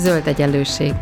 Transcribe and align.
Zöld 0.00 0.26
egyenlőség. 0.26 0.92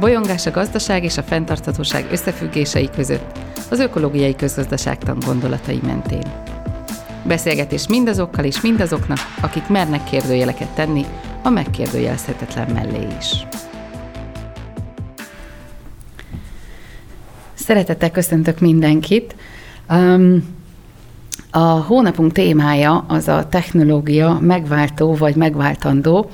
Bolyongás 0.00 0.46
a 0.46 0.50
gazdaság 0.50 1.04
és 1.04 1.16
a 1.16 1.22
fenntarthatóság 1.22 2.06
összefüggései 2.10 2.90
között, 2.94 3.38
az 3.70 3.78
ökológiai 3.78 4.36
közgazdaságtan 4.36 5.18
gondolatai 5.26 5.80
mentén. 5.82 6.32
Beszélgetés 7.24 7.88
mindazokkal 7.88 8.44
és 8.44 8.60
mindazoknak, 8.60 9.18
akik 9.40 9.68
mernek 9.68 10.04
kérdőjeleket 10.04 10.68
tenni 10.68 11.04
a 11.42 11.48
megkérdőjelezhetetlen 11.48 12.70
mellé 12.72 13.06
is. 13.18 13.46
Szeretettel 17.54 18.10
köszöntök 18.10 18.60
mindenkit. 18.60 19.34
Um, 19.90 20.44
a 21.50 21.58
hónapunk 21.58 22.32
témája 22.32 23.04
az 23.08 23.28
a 23.28 23.46
technológia 23.48 24.38
megváltó 24.40 25.14
vagy 25.14 25.36
megváltandó, 25.36 26.30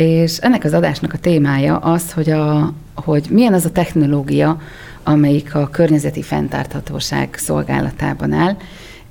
és 0.00 0.36
ennek 0.36 0.64
az 0.64 0.72
adásnak 0.72 1.12
a 1.12 1.18
témája 1.18 1.76
az, 1.76 2.12
hogy, 2.12 2.30
a, 2.30 2.72
hogy 2.94 3.26
milyen 3.30 3.52
az 3.52 3.64
a 3.64 3.70
technológia, 3.70 4.60
amelyik 5.02 5.54
a 5.54 5.68
környezeti 5.68 6.22
fenntarthatóság 6.22 7.34
szolgálatában 7.36 8.32
áll, 8.32 8.56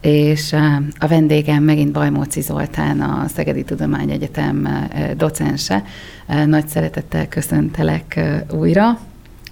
és 0.02 0.56
a 1.00 1.08
vendégem 1.08 1.64
megint 1.64 1.92
Bajmóci 1.92 2.42
Zoltán, 2.42 3.02
a 3.02 3.28
Szegedi 3.28 3.64
Tudományegyetem 3.64 4.88
docense. 5.18 5.84
Nagy 6.46 6.68
szeretettel 6.68 7.28
köszöntelek 7.28 8.20
újra. 8.52 9.00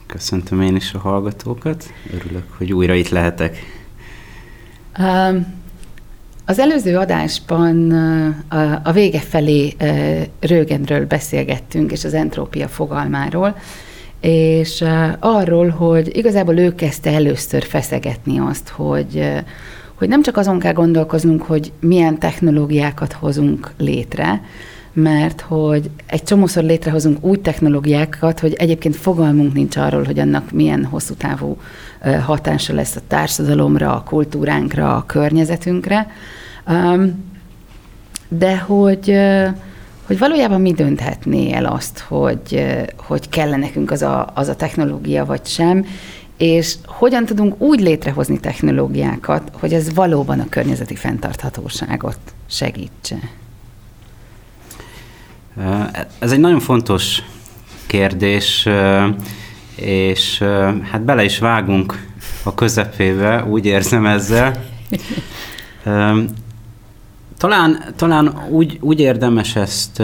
Köszöntöm 0.05 0.61
én 0.61 0.75
is 0.75 0.93
a 0.93 0.99
hallgatókat, 0.99 1.91
örülök, 2.13 2.45
hogy 2.57 2.73
újra 2.73 2.93
itt 2.93 3.09
lehetek. 3.09 3.57
Az 6.49 6.59
előző 6.59 6.97
adásban 6.97 7.91
a 8.83 8.91
vége 8.91 9.19
felé 9.19 9.73
Rögenről 10.39 11.05
beszélgettünk, 11.05 11.91
és 11.91 12.03
az 12.03 12.13
entrópia 12.13 12.67
fogalmáról, 12.67 13.57
és 14.21 14.83
arról, 15.19 15.69
hogy 15.69 16.17
igazából 16.17 16.57
ő 16.57 16.75
kezdte 16.75 17.11
először 17.11 17.63
feszegetni 17.63 18.39
azt, 18.39 18.69
hogy, 18.69 19.29
hogy 19.95 20.07
nem 20.07 20.21
csak 20.21 20.37
azon 20.37 20.59
kell 20.59 20.73
gondolkoznunk, 20.73 21.41
hogy 21.41 21.71
milyen 21.79 22.19
technológiákat 22.19 23.13
hozunk 23.13 23.71
létre, 23.77 24.41
mert 24.99 25.41
hogy 25.41 25.89
egy 26.05 26.23
csomószor 26.23 26.63
létrehozunk 26.63 27.23
új 27.25 27.41
technológiákat, 27.41 28.39
hogy 28.39 28.53
egyébként 28.53 28.95
fogalmunk 28.95 29.53
nincs 29.53 29.75
arról, 29.75 30.03
hogy 30.03 30.19
annak 30.19 30.51
milyen 30.51 30.85
hosszú 30.85 31.13
távú 31.13 31.57
hatása 32.25 32.73
lesz 32.73 32.95
a 32.95 33.01
társadalomra, 33.07 33.95
a 33.95 34.03
kultúránkra, 34.03 34.95
a 34.95 35.05
környezetünkre. 35.05 36.07
De 38.27 38.57
hogy, 38.57 39.17
hogy 40.05 40.17
valójában 40.17 40.61
mi 40.61 40.73
dönthetné 40.73 41.53
el 41.53 41.65
azt, 41.65 41.99
hogy, 41.99 42.65
hogy 42.95 43.29
kell 43.29 43.49
nekünk 43.49 43.91
az 43.91 44.01
a, 44.01 44.31
az 44.33 44.47
a 44.47 44.55
technológia, 44.55 45.25
vagy 45.25 45.45
sem, 45.45 45.85
és 46.37 46.75
hogyan 46.85 47.25
tudunk 47.25 47.61
úgy 47.61 47.79
létrehozni 47.79 48.39
technológiákat, 48.39 49.51
hogy 49.59 49.73
ez 49.73 49.93
valóban 49.93 50.39
a 50.39 50.49
környezeti 50.49 50.95
fenntarthatóságot 50.95 52.19
segítse? 52.47 53.17
Ez 56.19 56.31
egy 56.31 56.39
nagyon 56.39 56.59
fontos 56.59 57.21
kérdés, 57.87 58.67
és 59.75 60.43
hát 60.91 61.01
bele 61.01 61.23
is 61.23 61.39
vágunk 61.39 62.07
a 62.43 62.53
közepébe, 62.53 63.43
úgy 63.43 63.65
érzem 63.65 64.05
ezzel. 64.05 64.63
Talán, 67.37 67.83
talán 67.95 68.47
úgy, 68.49 68.77
úgy 68.81 68.99
érdemes 68.99 69.55
ezt, 69.55 70.03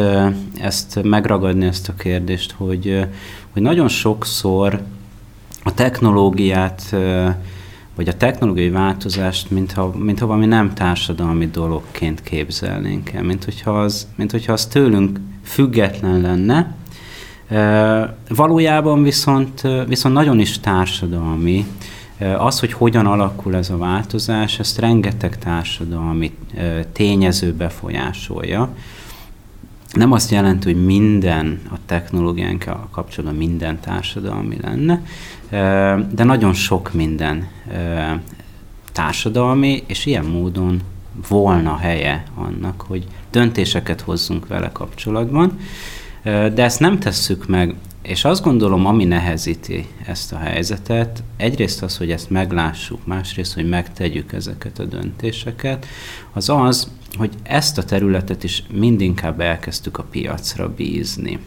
ezt 0.60 1.04
megragadni, 1.04 1.66
ezt 1.66 1.90
a 1.90 1.94
kérdést, 1.94 2.52
hogy, 2.52 3.08
hogy 3.52 3.62
nagyon 3.62 3.88
sokszor 3.88 4.82
a 5.64 5.74
technológiát, 5.74 6.96
vagy 7.96 8.08
a 8.08 8.18
technológiai 8.18 8.70
változást, 8.70 9.50
mintha, 9.50 9.92
mintha 9.98 10.26
valami 10.26 10.46
nem 10.46 10.74
társadalmi 10.74 11.48
dologként 11.48 12.22
képzelnénk 12.22 13.12
el, 13.12 13.24
mint 13.24 13.44
hogyha 13.44 13.80
az, 13.80 14.08
mint 14.16 14.32
hogyha 14.32 14.54
az 14.54 14.66
tőlünk 14.66 15.20
független 15.44 16.22
lenne, 16.22 16.76
Valójában 18.30 19.04
viszont, 19.04 19.62
viszont 19.88 20.16
nagyon 20.16 20.40
is 20.40 20.60
társadalmi. 20.60 21.66
Az, 22.38 22.60
hogy 22.60 22.74
hogyan 22.74 23.06
alakul 23.06 23.56
ez 23.56 23.70
a 23.70 23.78
változás, 23.78 24.60
ezt 24.60 24.80
rengeteg 24.80 25.38
társadalmi 25.38 26.32
tényező 26.92 27.54
befolyásolja. 27.54 28.70
Nem 29.94 30.12
azt 30.12 30.32
jelenti, 30.32 30.74
hogy 30.74 30.86
minden 30.86 31.60
a 31.70 31.76
technológiánkkal 31.86 32.88
kapcsolatban 32.92 33.38
minden 33.38 33.80
társadalmi 33.80 34.58
lenne, 34.62 35.02
de 36.16 36.24
nagyon 36.24 36.54
sok 36.54 36.94
minden 36.94 37.48
társadalmi, 38.92 39.84
és 39.88 40.06
ilyen 40.06 40.26
módon 40.26 40.82
volna 41.28 41.78
helye 41.78 42.24
annak, 42.36 42.82
hogy 42.88 43.08
döntéseket 43.34 44.02
hozzunk 44.02 44.48
vele 44.48 44.72
kapcsolatban, 44.72 45.60
de 46.24 46.64
ezt 46.64 46.80
nem 46.80 47.00
tesszük 47.00 47.48
meg, 47.48 47.76
és 48.02 48.26
azt 48.26 48.44
gondolom, 48.44 48.86
ami 48.86 49.06
nehezíti 49.06 49.88
ezt 50.06 50.34
a 50.34 50.38
helyzetet, 50.38 51.24
egyrészt 51.38 51.84
az, 51.84 51.98
hogy 51.98 52.12
ezt 52.12 52.30
meglássuk, 52.30 53.06
másrészt, 53.06 53.54
hogy 53.54 53.70
megtegyük 53.70 54.34
ezeket 54.34 54.80
a 54.80 54.86
döntéseket, 54.86 55.86
az 56.34 56.50
az, 56.50 56.92
hogy 57.18 57.32
ezt 57.44 57.78
a 57.78 57.84
területet 57.84 58.44
is 58.44 58.64
mindinkább 58.72 59.40
elkezdtük 59.40 59.98
a 59.98 60.04
piacra 60.04 60.74
bízni. 60.74 61.40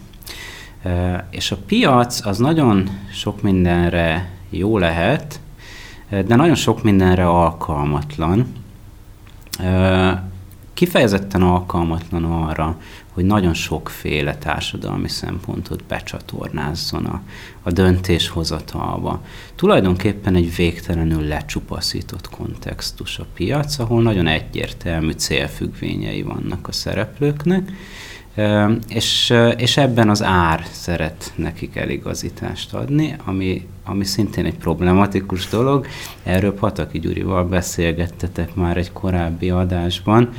És 1.30 1.50
a 1.50 1.56
piac 1.66 2.26
az 2.26 2.38
nagyon 2.38 2.88
sok 3.12 3.42
mindenre 3.42 4.30
jó 4.50 4.78
lehet, 4.78 5.40
de 6.08 6.36
nagyon 6.36 6.54
sok 6.54 6.82
mindenre 6.82 7.28
alkalmatlan. 7.28 8.46
Kifejezetten 10.76 11.42
alkalmatlan 11.42 12.24
arra, 12.24 12.78
hogy 13.12 13.24
nagyon 13.24 13.54
sokféle 13.54 14.36
társadalmi 14.36 15.08
szempontot 15.08 15.84
becsatornázzon 15.84 17.04
a, 17.04 17.22
a 17.62 17.70
döntéshozatalba. 17.70 19.22
Tulajdonképpen 19.54 20.34
egy 20.34 20.56
végtelenül 20.56 21.22
lecsupaszított 21.22 22.28
kontextus 22.28 23.18
a 23.18 23.26
piac, 23.34 23.78
ahol 23.78 24.02
nagyon 24.02 24.26
egyértelmű 24.26 25.10
célfüggvényei 25.10 26.22
vannak 26.22 26.68
a 26.68 26.72
szereplőknek, 26.72 27.72
és, 28.88 29.34
és 29.56 29.76
ebben 29.76 30.08
az 30.08 30.22
ár 30.22 30.66
szeret 30.70 31.32
nekik 31.34 31.76
eligazítást 31.76 32.74
adni, 32.74 33.16
ami, 33.24 33.66
ami 33.84 34.04
szintén 34.04 34.44
egy 34.44 34.56
problematikus 34.56 35.48
dolog. 35.48 35.86
Erről 36.22 36.54
Pataki 36.54 36.98
Gyurival 36.98 37.44
beszélgettetek 37.44 38.54
már 38.54 38.76
egy 38.76 38.92
korábbi 38.92 39.50
adásban. 39.50 40.30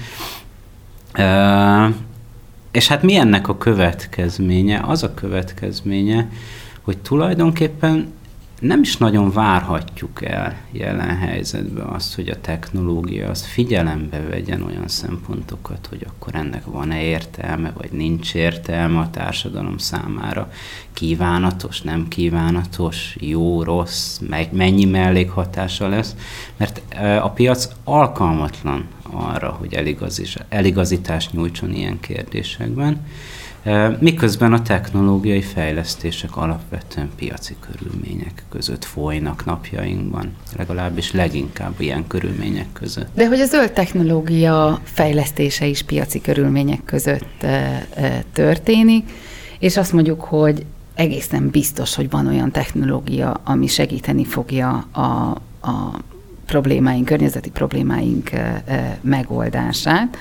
És 2.72 2.88
hát 2.88 3.04
mi 3.04 3.16
ennek 3.16 3.48
a 3.48 3.58
következménye? 3.58 4.82
Az 4.86 5.04
a 5.04 5.14
következménye, 5.14 6.30
hogy 6.82 6.98
tulajdonképpen 6.98 8.14
nem 8.60 8.82
is 8.82 8.98
nagyon 8.98 9.32
várhatjuk 9.32 10.24
el 10.26 10.58
jelen 10.72 11.18
helyzetben 11.18 11.86
azt, 11.86 12.16
hogy 12.16 12.30
a 12.30 12.42
technológia 12.42 13.30
az 13.30 13.46
figyelembe 13.46 14.20
vegyen 14.20 14.62
olyan 14.62 14.88
szempontokat, 14.88 15.88
hogy 15.90 16.06
akkor 16.10 16.36
ennek 16.36 16.66
van-e 16.66 17.04
értelme, 17.04 17.72
vagy 17.78 17.92
nincs 17.92 18.36
értelme 18.36 19.00
a 19.00 19.10
társadalom 19.10 19.78
számára. 19.78 20.52
Kívánatos, 20.94 21.82
nem 21.82 22.08
kívánatos, 22.08 23.16
jó, 23.20 23.64
rossz, 23.64 24.20
mennyi 24.52 24.86
mellékhatása 24.86 25.88
lesz, 25.88 26.16
mert 26.58 26.82
a 27.22 27.30
piac 27.30 27.70
alkalmatlan 27.84 28.88
arra, 29.12 29.50
hogy 29.50 30.02
eligazítást 30.50 31.34
nyújtson 31.34 31.74
ilyen 31.74 32.00
kérdésekben. 32.00 33.06
Miközben 34.00 34.54
a 34.54 34.62
technológiai 34.62 35.42
fejlesztések 35.42 36.38
alapvetően 36.38 37.10
piaci 37.16 37.56
körülmények 37.60 38.44
között 38.50 38.84
folynak 38.86 39.46
napjainkban, 39.46 40.36
legalábbis 40.58 41.12
leginkább 41.12 41.74
ilyen 41.78 42.08
körülmények 42.08 42.68
között. 42.74 43.08
De 43.14 43.28
hogy 43.28 43.40
a 43.40 43.46
zöld 43.46 43.72
technológia 43.72 44.80
fejlesztése 44.84 45.66
is 45.66 45.84
piaci 45.84 46.22
körülmények 46.22 46.84
között 46.86 47.46
történik, 48.34 49.10
és 49.60 49.78
azt 49.78 49.94
mondjuk, 49.94 50.22
hogy 50.22 50.66
egészen 50.96 51.50
biztos, 51.50 51.96
hogy 51.96 52.10
van 52.10 52.28
olyan 52.28 52.52
technológia, 52.52 53.42
ami 53.44 53.68
segíteni 53.68 54.26
fogja 54.26 54.86
a, 54.92 55.02
a 55.62 56.00
problémáink, 56.46 57.06
környezeti 57.06 57.50
problémáink 57.50 58.30
megoldását. 59.02 60.18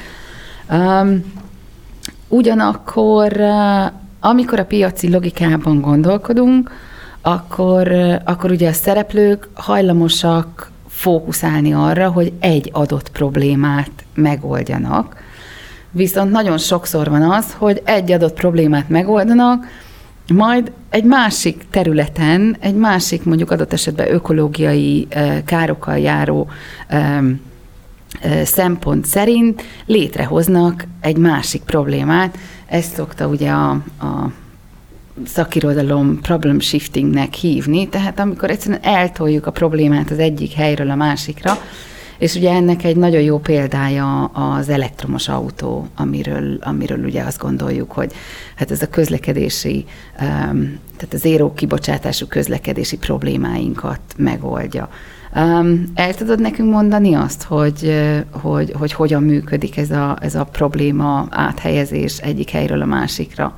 Ugyanakkor, 2.29 3.41
amikor 4.21 4.59
a 4.59 4.65
piaci 4.65 5.11
logikában 5.11 5.81
gondolkodunk, 5.81 6.71
akkor, 7.21 7.93
akkor 8.25 8.51
ugye 8.51 8.69
a 8.69 8.73
szereplők 8.73 9.49
hajlamosak 9.55 10.71
fókuszálni 10.89 11.73
arra, 11.73 12.11
hogy 12.11 12.33
egy 12.41 12.71
adott 12.73 13.11
problémát 13.11 13.91
megoldjanak. 14.15 15.17
Viszont 15.91 16.31
nagyon 16.31 16.59
sokszor 16.59 17.09
van 17.09 17.23
az, 17.23 17.55
hogy 17.59 17.83
egy 17.85 18.13
adott 18.13 18.35
problémát 18.35 18.89
megoldanak, 18.89 19.67
majd 20.35 20.73
egy 20.91 21.05
másik 21.05 21.65
területen, 21.71 22.57
egy 22.61 22.75
másik 22.75 23.25
mondjuk 23.25 23.51
adott 23.51 23.73
esetben 23.73 24.13
ökológiai 24.13 25.09
károkkal 25.45 25.99
járó 25.99 26.49
szempont 28.45 29.05
szerint 29.05 29.63
létrehoznak 29.87 30.85
egy 31.01 31.17
másik 31.17 31.63
problémát. 31.63 32.39
Ezt 32.67 32.95
szokta 32.95 33.27
ugye 33.27 33.51
a, 33.51 33.71
a 34.01 34.33
szakirodalom 35.25 36.21
problem 36.21 36.61
shiftingnek 36.61 37.35
hívni, 37.35 37.89
tehát 37.89 38.19
amikor 38.19 38.51
egyszerűen 38.51 38.83
eltoljuk 38.83 39.47
a 39.47 39.51
problémát 39.51 40.11
az 40.11 40.19
egyik 40.19 40.53
helyről 40.53 40.91
a 40.91 40.95
másikra, 40.95 41.59
és 42.19 42.35
ugye 42.35 42.51
ennek 42.51 42.85
egy 42.85 42.97
nagyon 42.97 43.21
jó 43.21 43.39
példája 43.39 44.25
az 44.25 44.69
elektromos 44.69 45.29
autó, 45.29 45.87
amiről, 45.97 46.59
amiről 46.61 47.05
ugye 47.05 47.23
azt 47.23 47.39
gondoljuk, 47.39 47.93
hogy 47.93 48.13
hát 48.55 48.71
ez 48.71 48.83
a 48.83 48.89
közlekedési, 48.89 49.85
tehát 50.17 51.13
az 51.13 51.25
éró 51.25 51.53
kibocsátású 51.53 52.27
közlekedési 52.27 52.97
problémáinkat 52.97 54.01
megoldja. 54.17 54.89
El 55.95 56.15
tudod 56.15 56.41
nekünk 56.41 56.71
mondani 56.71 57.15
azt, 57.15 57.43
hogy, 57.43 57.95
hogy, 58.31 58.73
hogy 58.79 58.93
hogyan 58.93 59.23
működik 59.23 59.77
ez 59.77 59.91
a, 59.91 60.17
ez 60.21 60.35
a 60.35 60.45
probléma 60.45 61.27
áthelyezés 61.31 62.19
egyik 62.19 62.51
helyről 62.51 62.83
a 62.83 62.87
másikra? 62.87 63.55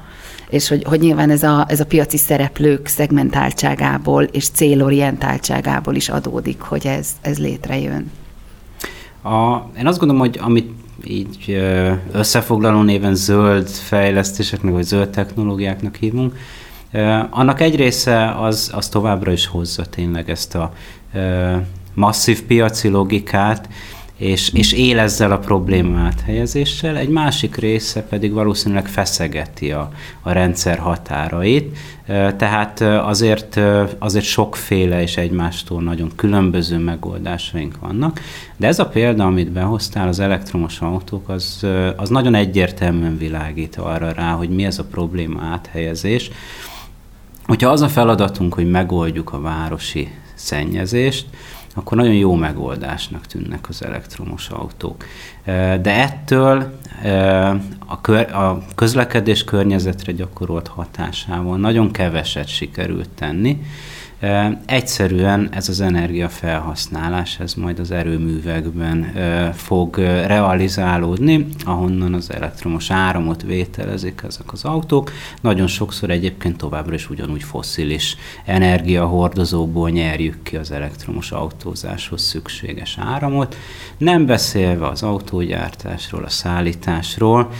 és 0.50 0.68
hogy, 0.68 0.84
hogy 0.84 1.00
nyilván 1.00 1.30
ez 1.30 1.42
a, 1.42 1.64
ez 1.68 1.80
a 1.80 1.86
piaci 1.86 2.16
szereplők 2.16 2.86
szegmentáltságából 2.86 4.22
és 4.22 4.48
célorientáltságából 4.48 5.94
is 5.94 6.08
adódik, 6.08 6.60
hogy 6.60 6.86
ez, 6.86 7.08
ez 7.20 7.38
létrejön. 7.38 8.10
A, 9.22 9.56
én 9.78 9.86
azt 9.86 9.98
gondolom, 9.98 10.22
hogy 10.22 10.38
amit 10.42 10.70
így 11.04 11.62
összefoglaló 12.12 12.82
néven 12.82 13.14
zöld 13.14 13.68
fejlesztéseknek, 13.68 14.72
vagy 14.72 14.84
zöld 14.84 15.08
technológiáknak 15.08 15.96
hívunk, 15.96 16.36
annak 17.30 17.60
egy 17.60 17.76
része 17.76 18.30
az, 18.30 18.70
az 18.74 18.88
továbbra 18.88 19.32
is 19.32 19.46
hozza 19.46 19.84
tényleg 19.84 20.30
ezt 20.30 20.54
a 20.54 20.72
masszív 21.94 22.42
piaci 22.42 22.88
logikát, 22.88 23.68
és, 24.18 24.52
és 24.52 24.72
él 24.72 24.98
ezzel 24.98 25.32
a 25.32 25.38
problémát 25.38 26.20
helyezéssel, 26.20 26.96
egy 26.96 27.08
másik 27.08 27.56
része 27.56 28.02
pedig 28.02 28.32
valószínűleg 28.32 28.86
feszegeti 28.86 29.72
a, 29.72 29.92
a 30.22 30.32
rendszer 30.32 30.78
határait, 30.78 31.76
tehát 32.36 32.80
azért, 32.80 33.60
azért 33.98 34.24
sokféle 34.24 35.02
és 35.02 35.16
egymástól 35.16 35.82
nagyon 35.82 36.10
különböző 36.16 36.78
megoldásaink 36.78 37.78
vannak, 37.80 38.20
de 38.56 38.66
ez 38.66 38.78
a 38.78 38.86
példa, 38.88 39.24
amit 39.24 39.50
behoztál, 39.50 40.08
az 40.08 40.20
elektromos 40.20 40.80
autók, 40.80 41.28
az, 41.28 41.66
az 41.96 42.08
nagyon 42.08 42.34
egyértelműen 42.34 43.18
világít 43.18 43.76
arra 43.76 44.12
rá, 44.12 44.32
hogy 44.32 44.48
mi 44.48 44.64
ez 44.64 44.78
a 44.78 44.84
probléma 44.84 45.42
áthelyezés. 45.42 46.30
Hogyha 47.46 47.70
az 47.70 47.80
a 47.80 47.88
feladatunk, 47.88 48.54
hogy 48.54 48.70
megoldjuk 48.70 49.32
a 49.32 49.40
városi 49.40 50.08
szennyezést, 50.38 51.26
akkor 51.74 51.96
nagyon 51.96 52.14
jó 52.14 52.34
megoldásnak 52.34 53.26
tűnnek 53.26 53.68
az 53.68 53.84
elektromos 53.84 54.48
autók. 54.48 55.04
De 55.82 55.94
ettől 55.94 56.78
a, 58.32 58.58
közlekedés 58.74 59.44
környezetre 59.44 60.12
gyakorolt 60.12 60.68
hatásával 60.68 61.58
nagyon 61.58 61.90
keveset 61.90 62.48
sikerült 62.48 63.08
tenni, 63.08 63.62
Egyszerűen 64.66 65.48
ez 65.52 65.68
az 65.68 65.80
energiafelhasználás, 65.80 67.40
ez 67.40 67.54
majd 67.54 67.78
az 67.78 67.90
erőművekben 67.90 69.12
fog 69.54 69.96
realizálódni, 70.26 71.46
ahonnan 71.64 72.14
az 72.14 72.32
elektromos 72.32 72.90
áramot 72.90 73.42
vételezik 73.42 74.22
ezek 74.26 74.52
az 74.52 74.64
autók. 74.64 75.12
Nagyon 75.40 75.66
sokszor 75.66 76.10
egyébként 76.10 76.56
továbbra 76.56 76.94
is 76.94 77.10
ugyanúgy 77.10 77.42
foszilis 77.42 78.16
energiahordozóból 78.44 79.90
nyerjük 79.90 80.42
ki 80.42 80.56
az 80.56 80.70
elektromos 80.70 81.32
autózáshoz 81.32 82.22
szükséges 82.22 82.98
áramot, 83.00 83.56
nem 83.98 84.26
beszélve 84.26 84.86
az 84.86 85.02
autógyártásról, 85.02 86.24
a 86.24 86.28
szállításról, 86.28 87.50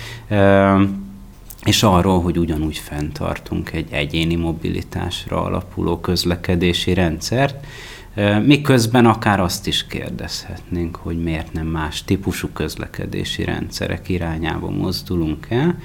és 1.64 1.82
arról, 1.82 2.22
hogy 2.22 2.38
ugyanúgy 2.38 2.76
fenntartunk 2.76 3.72
egy 3.72 3.88
egyéni 3.90 4.34
mobilitásra 4.34 5.42
alapuló 5.42 6.00
közlekedési 6.00 6.94
rendszert, 6.94 7.66
miközben 8.44 9.06
akár 9.06 9.40
azt 9.40 9.66
is 9.66 9.86
kérdezhetnénk, 9.86 10.96
hogy 10.96 11.22
miért 11.22 11.52
nem 11.52 11.66
más 11.66 12.04
típusú 12.04 12.48
közlekedési 12.48 13.44
rendszerek 13.44 14.08
irányába 14.08 14.70
mozdulunk 14.70 15.46
el. 15.50 15.78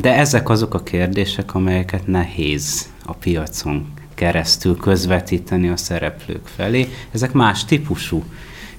De 0.00 0.16
ezek 0.16 0.48
azok 0.48 0.74
a 0.74 0.82
kérdések, 0.82 1.54
amelyeket 1.54 2.06
nehéz 2.06 2.88
a 3.04 3.12
piacon 3.12 3.86
keresztül 4.14 4.76
közvetíteni 4.76 5.68
a 5.68 5.76
szereplők 5.76 6.46
felé. 6.46 6.88
Ezek 7.10 7.32
más 7.32 7.64
típusú 7.64 8.22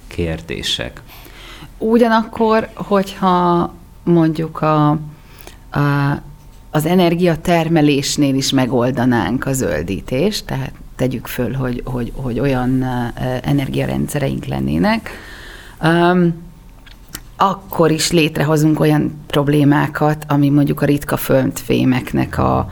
kérdések. 0.08 1.02
Ugyanakkor, 1.78 2.70
hogyha 2.74 3.74
mondjuk 4.04 4.62
a 4.62 5.00
a, 5.72 6.22
az 6.72 6.86
energiatermelésnél 6.86 8.36
is 8.36 8.52
megoldanánk 8.52 9.46
a 9.46 9.54
zöldítést, 9.54 10.46
tehát 10.46 10.72
tegyük 10.96 11.28
föl, 11.28 11.54
hogy, 11.54 11.82
hogy, 11.86 12.12
hogy 12.16 12.40
olyan 12.40 12.84
energiarendszereink 13.42 14.46
lennének, 14.46 15.10
um, 15.84 16.34
akkor 17.38 17.92
is 17.92 18.12
létrehozunk 18.12 18.80
olyan 18.80 19.24
problémákat, 19.28 20.26
ami 20.28 20.50
mondjuk 20.50 20.82
a 20.82 20.86
ritka 20.86 21.18
földfémeknek 21.18 22.38
a, 22.38 22.68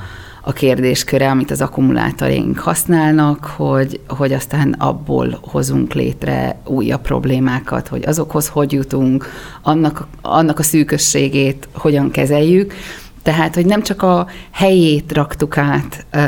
a 0.48 0.54
kérdésköre, 0.54 1.30
amit 1.30 1.52
az 1.52 1.62
akkumulátoraink 1.62 2.60
használnak, 2.60 3.46
hogy, 3.46 4.00
hogy 4.08 4.34
aztán 4.34 4.72
abból 4.72 5.40
hozunk 5.42 5.94
létre 5.94 6.60
újabb 6.66 7.02
problémákat, 7.02 7.88
hogy 7.88 8.04
azokhoz 8.06 8.48
hogy 8.48 8.72
jutunk, 8.72 9.26
annak, 9.62 10.08
annak 10.22 10.60
a 10.60 10.64
szűkösségét 10.64 11.68
hogyan 11.74 12.12
kezeljük. 12.12 12.74
Tehát, 13.24 13.56
hogy 13.56 13.66
nem 13.66 13.82
csak 13.82 14.02
a 14.02 14.28
helyét 14.52 15.12
raktuk 15.12 15.58
át 15.58 16.06
e, 16.10 16.20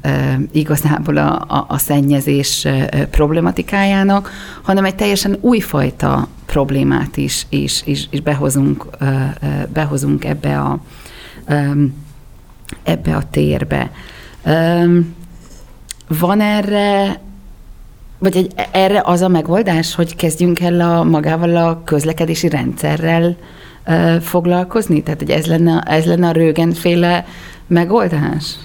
e, 0.00 0.40
igazából 0.52 1.16
a, 1.16 1.44
a, 1.48 1.64
a 1.68 1.78
szennyezés 1.78 2.66
problematikájának, 3.10 4.30
hanem 4.62 4.84
egy 4.84 4.94
teljesen 4.94 5.36
újfajta 5.40 6.28
problémát 6.46 7.16
is, 7.16 7.46
is, 7.48 7.82
is, 7.84 8.06
is 8.10 8.20
behozunk, 8.20 8.86
e, 8.98 9.36
behozunk 9.72 10.24
ebbe 10.24 10.58
a 10.60 10.78
e, 11.44 11.72
ebbe 12.82 13.16
a 13.16 13.22
térbe. 13.30 13.90
Van 16.08 16.40
erre, 16.40 17.20
vagy 18.18 18.36
egy, 18.36 18.52
erre 18.72 19.02
az 19.04 19.20
a 19.20 19.28
megoldás, 19.28 19.94
hogy 19.94 20.16
kezdjünk 20.16 20.60
el 20.60 20.80
a, 20.80 21.04
magával 21.04 21.56
a 21.56 21.82
közlekedési 21.84 22.48
rendszerrel 22.48 23.36
foglalkozni? 24.20 25.02
Tehát, 25.02 25.20
hogy 25.20 25.30
ez 25.30 25.46
lenne, 25.46 25.80
ez 25.80 26.04
lenne 26.04 26.28
a 26.28 26.32
Rögen-féle 26.32 27.26
megoldás? 27.66 28.56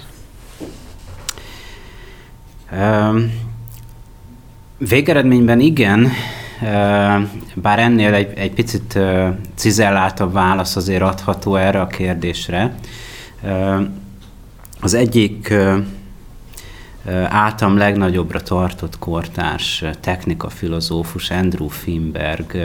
Végeredményben 4.78 5.60
igen, 5.60 6.08
bár 7.54 7.78
ennél 7.78 8.14
egy, 8.14 8.32
egy 8.38 8.52
picit 8.52 8.98
cizelláltabb 9.54 10.32
válasz 10.32 10.76
azért 10.76 11.02
adható 11.02 11.56
erre 11.56 11.80
a 11.80 11.86
kérdésre. 11.86 12.74
Az 14.80 14.94
egyik 14.94 15.54
általam 17.28 17.76
legnagyobbra 17.76 18.40
tartott 18.40 18.98
kortárs 18.98 19.84
technikafilozófus 20.00 21.30
Andrew 21.30 21.68
Finberg 21.68 22.56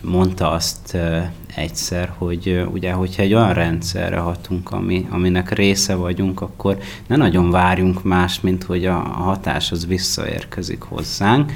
mondta 0.00 0.50
azt 0.50 0.96
egyszer, 1.54 2.12
hogy 2.18 2.66
ugye, 2.72 2.92
hogyha 2.92 3.22
egy 3.22 3.34
olyan 3.34 3.54
rendszerre 3.54 4.18
hatunk, 4.18 4.70
ami, 4.70 5.06
aminek 5.10 5.52
része 5.52 5.94
vagyunk, 5.94 6.40
akkor 6.40 6.78
ne 7.06 7.16
nagyon 7.16 7.50
várjunk 7.50 8.02
más, 8.02 8.40
mint 8.40 8.64
hogy 8.64 8.86
a, 8.86 8.96
a 8.96 9.22
hatás 9.22 9.72
az 9.72 9.86
visszaérkezik 9.86 10.82
hozzánk. 10.82 11.52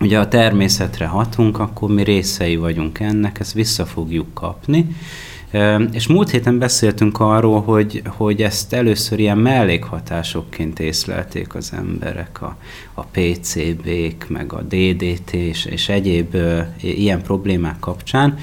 Ugye 0.00 0.18
a 0.18 0.28
természetre 0.28 1.06
hatunk, 1.06 1.58
akkor 1.58 1.90
mi 1.90 2.02
részei 2.02 2.56
vagyunk 2.56 3.00
ennek, 3.00 3.40
ezt 3.40 3.52
vissza 3.52 3.86
fogjuk 3.86 4.34
kapni. 4.34 4.96
És 5.92 6.06
múlt 6.06 6.30
héten 6.30 6.58
beszéltünk 6.58 7.20
arról, 7.20 7.62
hogy, 7.62 8.02
hogy 8.06 8.42
ezt 8.42 8.72
először 8.72 9.18
ilyen 9.18 9.38
mellékhatásokként 9.38 10.78
észlelték 10.78 11.54
az 11.54 11.72
emberek, 11.76 12.42
a, 12.42 12.56
a 12.94 13.02
PCB-k, 13.04 14.28
meg 14.28 14.52
a 14.52 14.62
DDT 14.62 15.32
és, 15.32 15.64
és 15.64 15.88
egyéb 15.88 16.36
ilyen 16.80 17.22
problémák 17.22 17.78
kapcsán, 17.78 18.38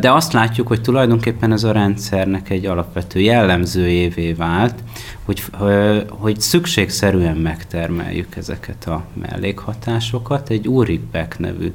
De 0.00 0.12
azt 0.12 0.32
látjuk, 0.32 0.66
hogy 0.66 0.80
tulajdonképpen 0.80 1.52
ez 1.52 1.64
a 1.64 1.72
rendszernek 1.72 2.50
egy 2.50 2.66
alapvető 2.66 3.20
jellemzőjévé 3.20 4.32
vált, 4.32 4.74
hogy, 5.24 5.42
hogy 6.08 6.40
szükségszerűen 6.40 7.36
megtermeljük 7.36 8.36
ezeket 8.36 8.86
a 8.86 9.04
mellékhatásokat. 9.12 10.50
Egy 10.50 10.68
Ulrich 10.68 11.02
Beck 11.12 11.38
nevű 11.38 11.72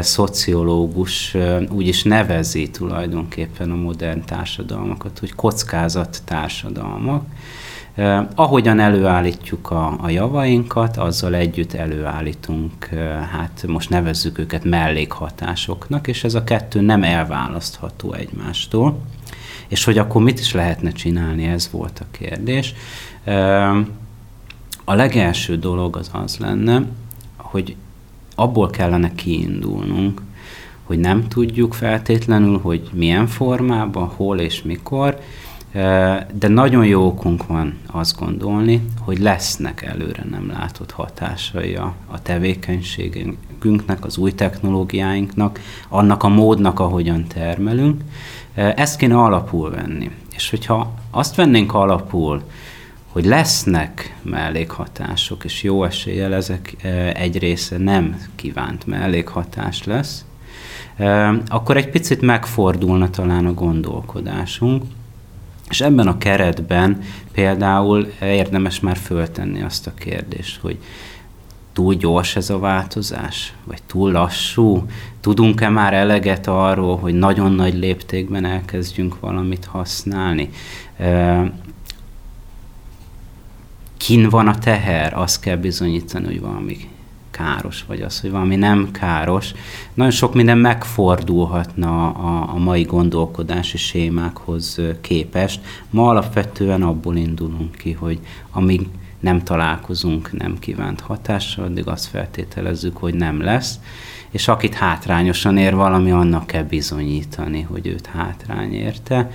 szociológus 0.00 1.36
úgy 1.70 1.86
is 1.86 2.02
nevezi 2.02 2.70
tulajdonképpen 2.70 3.70
a 3.70 3.74
modern 3.74 4.24
társadalmakat, 4.24 5.18
hogy 5.18 5.34
kockázat 5.34 6.22
társadalmak. 6.24 7.24
Ahogyan 8.34 8.80
előállítjuk 8.80 9.70
a, 9.70 9.96
a 10.00 10.08
javainkat, 10.08 10.96
azzal 10.96 11.34
együtt 11.34 11.72
előállítunk, 11.72 12.84
hát 13.32 13.64
most 13.66 13.90
nevezzük 13.90 14.38
őket 14.38 14.64
mellékhatásoknak, 14.64 16.08
és 16.08 16.24
ez 16.24 16.34
a 16.34 16.44
kettő 16.44 16.80
nem 16.80 17.02
elválasztható 17.02 18.12
egymástól. 18.12 18.98
És 19.68 19.84
hogy 19.84 19.98
akkor 19.98 20.22
mit 20.22 20.40
is 20.40 20.52
lehetne 20.52 20.90
csinálni, 20.90 21.44
ez 21.44 21.68
volt 21.70 22.00
a 22.00 22.16
kérdés. 22.18 22.74
A 24.84 24.94
legelső 24.94 25.58
dolog 25.58 25.96
az 25.96 26.10
az 26.12 26.36
lenne, 26.36 26.82
hogy 27.36 27.76
abból 28.34 28.70
kellene 28.70 29.12
kiindulnunk, 29.14 30.22
hogy 30.82 30.98
nem 30.98 31.28
tudjuk 31.28 31.74
feltétlenül, 31.74 32.58
hogy 32.58 32.90
milyen 32.92 33.26
formában, 33.26 34.06
hol 34.06 34.38
és 34.38 34.62
mikor, 34.62 35.18
de 36.32 36.48
nagyon 36.48 36.86
jó 36.86 37.06
okunk 37.06 37.46
van 37.46 37.78
azt 37.86 38.18
gondolni, 38.18 38.86
hogy 39.00 39.18
lesznek 39.18 39.82
előre 39.82 40.24
nem 40.30 40.50
látott 40.50 40.90
hatásai 40.90 41.74
a, 41.74 41.94
a 42.06 42.22
tevékenységünknek, 42.22 44.04
az 44.04 44.16
új 44.16 44.32
technológiáinknak, 44.32 45.60
annak 45.88 46.22
a 46.22 46.28
módnak, 46.28 46.80
ahogyan 46.80 47.26
termelünk. 47.26 48.00
Ezt 48.54 48.96
kéne 48.96 49.16
alapul 49.18 49.70
venni. 49.70 50.10
És 50.34 50.50
hogyha 50.50 50.94
azt 51.10 51.34
vennénk 51.34 51.74
alapul, 51.74 52.42
hogy 53.12 53.24
lesznek 53.24 54.16
mellékhatások, 54.22 55.44
és 55.44 55.62
jó 55.62 55.84
eséllyel 55.84 56.34
ezek 56.34 56.76
egy 57.14 57.38
része 57.38 57.78
nem 57.78 58.20
kívánt 58.34 58.86
mellékhatás 58.86 59.84
lesz, 59.84 60.24
akkor 61.48 61.76
egy 61.76 61.88
picit 61.88 62.20
megfordulna 62.20 63.10
talán 63.10 63.46
a 63.46 63.54
gondolkodásunk, 63.54 64.84
és 65.68 65.80
ebben 65.80 66.06
a 66.06 66.18
keretben 66.18 67.00
például 67.32 68.12
érdemes 68.20 68.80
már 68.80 68.96
föltenni 68.96 69.62
azt 69.62 69.86
a 69.86 69.94
kérdést, 69.94 70.60
hogy 70.60 70.78
túl 71.72 71.94
gyors 71.94 72.36
ez 72.36 72.50
a 72.50 72.58
változás, 72.58 73.52
vagy 73.64 73.82
túl 73.86 74.12
lassú? 74.12 74.86
Tudunk-e 75.20 75.68
már 75.68 75.94
eleget 75.94 76.46
arról, 76.46 76.96
hogy 76.96 77.14
nagyon 77.14 77.52
nagy 77.52 77.74
léptékben 77.74 78.44
elkezdjünk 78.44 79.20
valamit 79.20 79.64
használni? 79.64 80.50
Kin 84.02 84.28
van 84.28 84.48
a 84.48 84.58
teher, 84.58 85.14
azt 85.14 85.40
kell 85.40 85.56
bizonyítani, 85.56 86.24
hogy 86.24 86.40
valami 86.40 86.76
káros, 87.30 87.84
vagy 87.86 88.00
az, 88.00 88.20
hogy 88.20 88.30
valami 88.30 88.56
nem 88.56 88.90
káros. 88.90 89.52
Nagyon 89.94 90.12
sok 90.12 90.34
minden 90.34 90.58
megfordulhatna 90.58 92.08
a, 92.08 92.54
a 92.54 92.58
mai 92.58 92.82
gondolkodási 92.82 93.76
sémákhoz 93.76 94.80
képest. 95.00 95.60
Ma 95.90 96.08
alapvetően 96.08 96.82
abból 96.82 97.16
indulunk 97.16 97.76
ki, 97.76 97.92
hogy 97.92 98.18
amíg 98.50 98.86
nem 99.20 99.42
találkozunk 99.42 100.32
nem 100.32 100.58
kívánt 100.58 101.00
hatással, 101.00 101.64
addig 101.64 101.86
azt 101.86 102.06
feltételezzük, 102.06 102.96
hogy 102.96 103.14
nem 103.14 103.40
lesz, 103.40 103.78
és 104.30 104.48
akit 104.48 104.74
hátrányosan 104.74 105.56
ér 105.56 105.74
valami, 105.74 106.10
annak 106.10 106.46
kell 106.46 106.64
bizonyítani, 106.64 107.60
hogy 107.60 107.86
őt 107.86 108.06
hátrány 108.06 108.72
érte 108.72 109.30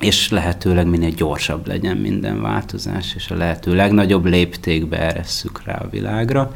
és 0.00 0.30
lehetőleg 0.30 0.86
minél 0.86 1.10
gyorsabb 1.10 1.66
legyen 1.66 1.96
minden 1.96 2.40
változás, 2.42 3.14
és 3.14 3.30
a 3.30 3.36
lehető 3.36 3.74
legnagyobb 3.74 4.24
léptékbe 4.24 4.98
eresszük 4.98 5.62
rá 5.64 5.74
a 5.74 5.88
világra. 5.88 6.54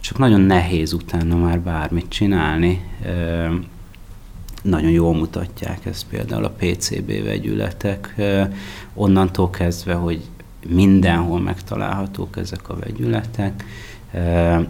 Csak 0.00 0.18
nagyon 0.18 0.40
nehéz 0.40 0.92
utána 0.92 1.36
már 1.36 1.60
bármit 1.60 2.08
csinálni. 2.08 2.84
Nagyon 4.62 4.90
jól 4.90 5.14
mutatják 5.14 5.86
ezt 5.86 6.06
például 6.10 6.44
a 6.44 6.54
PCB 6.58 7.24
vegyületek, 7.24 8.14
onnantól 8.94 9.50
kezdve, 9.50 9.94
hogy 9.94 10.20
mindenhol 10.68 11.40
megtalálhatók 11.40 12.36
ezek 12.36 12.68
a 12.68 12.76
vegyületek, 12.76 13.64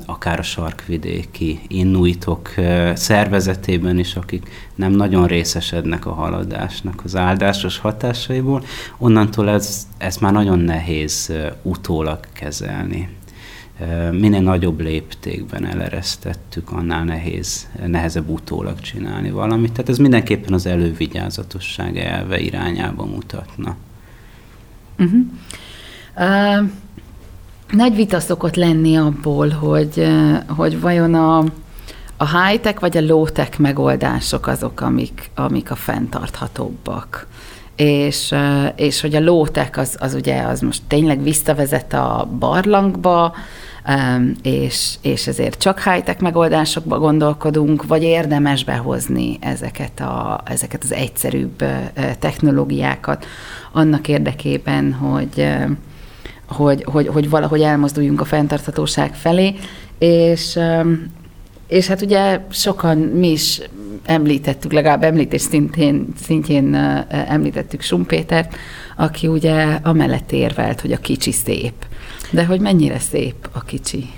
akár 0.07 0.39
a 0.39 0.43
sarkvidéki 0.43 1.61
inuitok 1.69 2.55
szervezetében 2.95 3.99
is, 3.99 4.17
akik 4.17 4.71
nem 4.75 4.93
nagyon 4.93 5.27
részesednek 5.27 6.07
a 6.07 6.13
haladásnak 6.13 7.01
az 7.05 7.17
áldásos 7.17 7.79
hatásaiból, 7.79 8.63
onnantól 8.99 9.51
ez, 9.51 9.87
ezt 9.99 10.21
már 10.21 10.33
nagyon 10.33 10.59
nehéz 10.59 11.33
utólag 11.63 12.21
kezelni. 12.33 13.09
Minél 14.11 14.41
nagyobb 14.41 14.81
léptékben 14.81 15.67
eleresztettük, 15.67 16.73
annál 16.73 17.05
nehéz, 17.05 17.69
nehezebb 17.87 18.29
utólag 18.29 18.81
csinálni 18.81 19.31
valamit. 19.31 19.73
Tehát 19.73 19.89
ez 19.89 19.99
mindenképpen 19.99 20.53
az 20.53 20.67
elővigyázatosság 20.67 21.99
elve 21.99 22.39
irányába 22.39 23.05
mutatna. 23.05 23.77
Uh-huh. 24.99 25.21
Uh, 26.17 26.71
nagy 27.71 27.95
vita 27.95 28.21
szokott 28.21 28.55
lenni 28.55 28.97
abból, 28.97 29.49
hogy, 29.49 30.09
hogy 30.47 30.81
vajon 30.81 31.15
a, 31.15 31.39
a 32.17 32.39
high-tech 32.39 32.81
vagy 32.81 32.97
a 32.97 33.01
low-tech 33.01 33.59
megoldások 33.59 34.47
azok, 34.47 34.81
amik, 34.81 35.31
amik 35.35 35.71
a 35.71 35.75
fenntarthatóbbak. 35.75 37.27
És, 37.77 38.35
és 38.77 39.01
hogy 39.01 39.15
a 39.15 39.21
low-tech 39.21 39.79
az, 39.79 39.97
az 40.01 40.15
ugye 40.15 40.43
az 40.43 40.61
most 40.61 40.83
tényleg 40.89 41.23
visszavezet 41.23 41.93
a 41.93 42.29
barlangba, 42.39 43.35
és, 44.43 44.95
és 45.03 45.27
ezért 45.27 45.59
csak 45.59 45.81
high-tech 45.83 46.21
megoldásokba 46.21 46.99
gondolkodunk, 46.99 47.87
vagy 47.87 48.03
érdemes 48.03 48.65
behozni 48.65 49.39
ezeket, 49.41 50.01
a, 50.01 50.41
ezeket 50.45 50.83
az 50.83 50.93
egyszerűbb 50.93 51.65
technológiákat 52.19 53.27
annak 53.73 54.09
érdekében, 54.09 54.93
hogy, 54.93 55.49
hogy, 56.47 56.85
hogy, 56.85 57.07
hogy 57.07 57.31
valahogy 57.31 57.63
elmozduljunk 57.63 58.21
a 58.21 58.25
fenntarthatóság 58.25 59.15
felé, 59.15 59.55
és, 59.99 60.59
és 61.69 61.87
hát 61.87 62.03
ugye 62.03 62.41
sokan 62.51 62.99
mi 62.99 63.31
is 63.31 63.61
említettük, 64.05 64.73
legalább 64.73 65.03
említés 65.03 65.41
szintén, 65.41 66.07
szintjén 66.23 66.75
említettük 67.09 67.81
Sumpétert, 67.81 68.57
aki 68.97 69.27
ugye 69.27 69.79
amellett 69.83 70.33
érvelt, 70.33 70.81
hogy 70.81 70.93
a 70.93 70.99
kicsi 70.99 71.33
szép. 71.33 71.75
De 72.31 72.45
hogy 72.45 72.61
mennyire 72.61 72.99
szép 72.99 73.49
a 73.53 73.61
kicsi? 73.61 74.11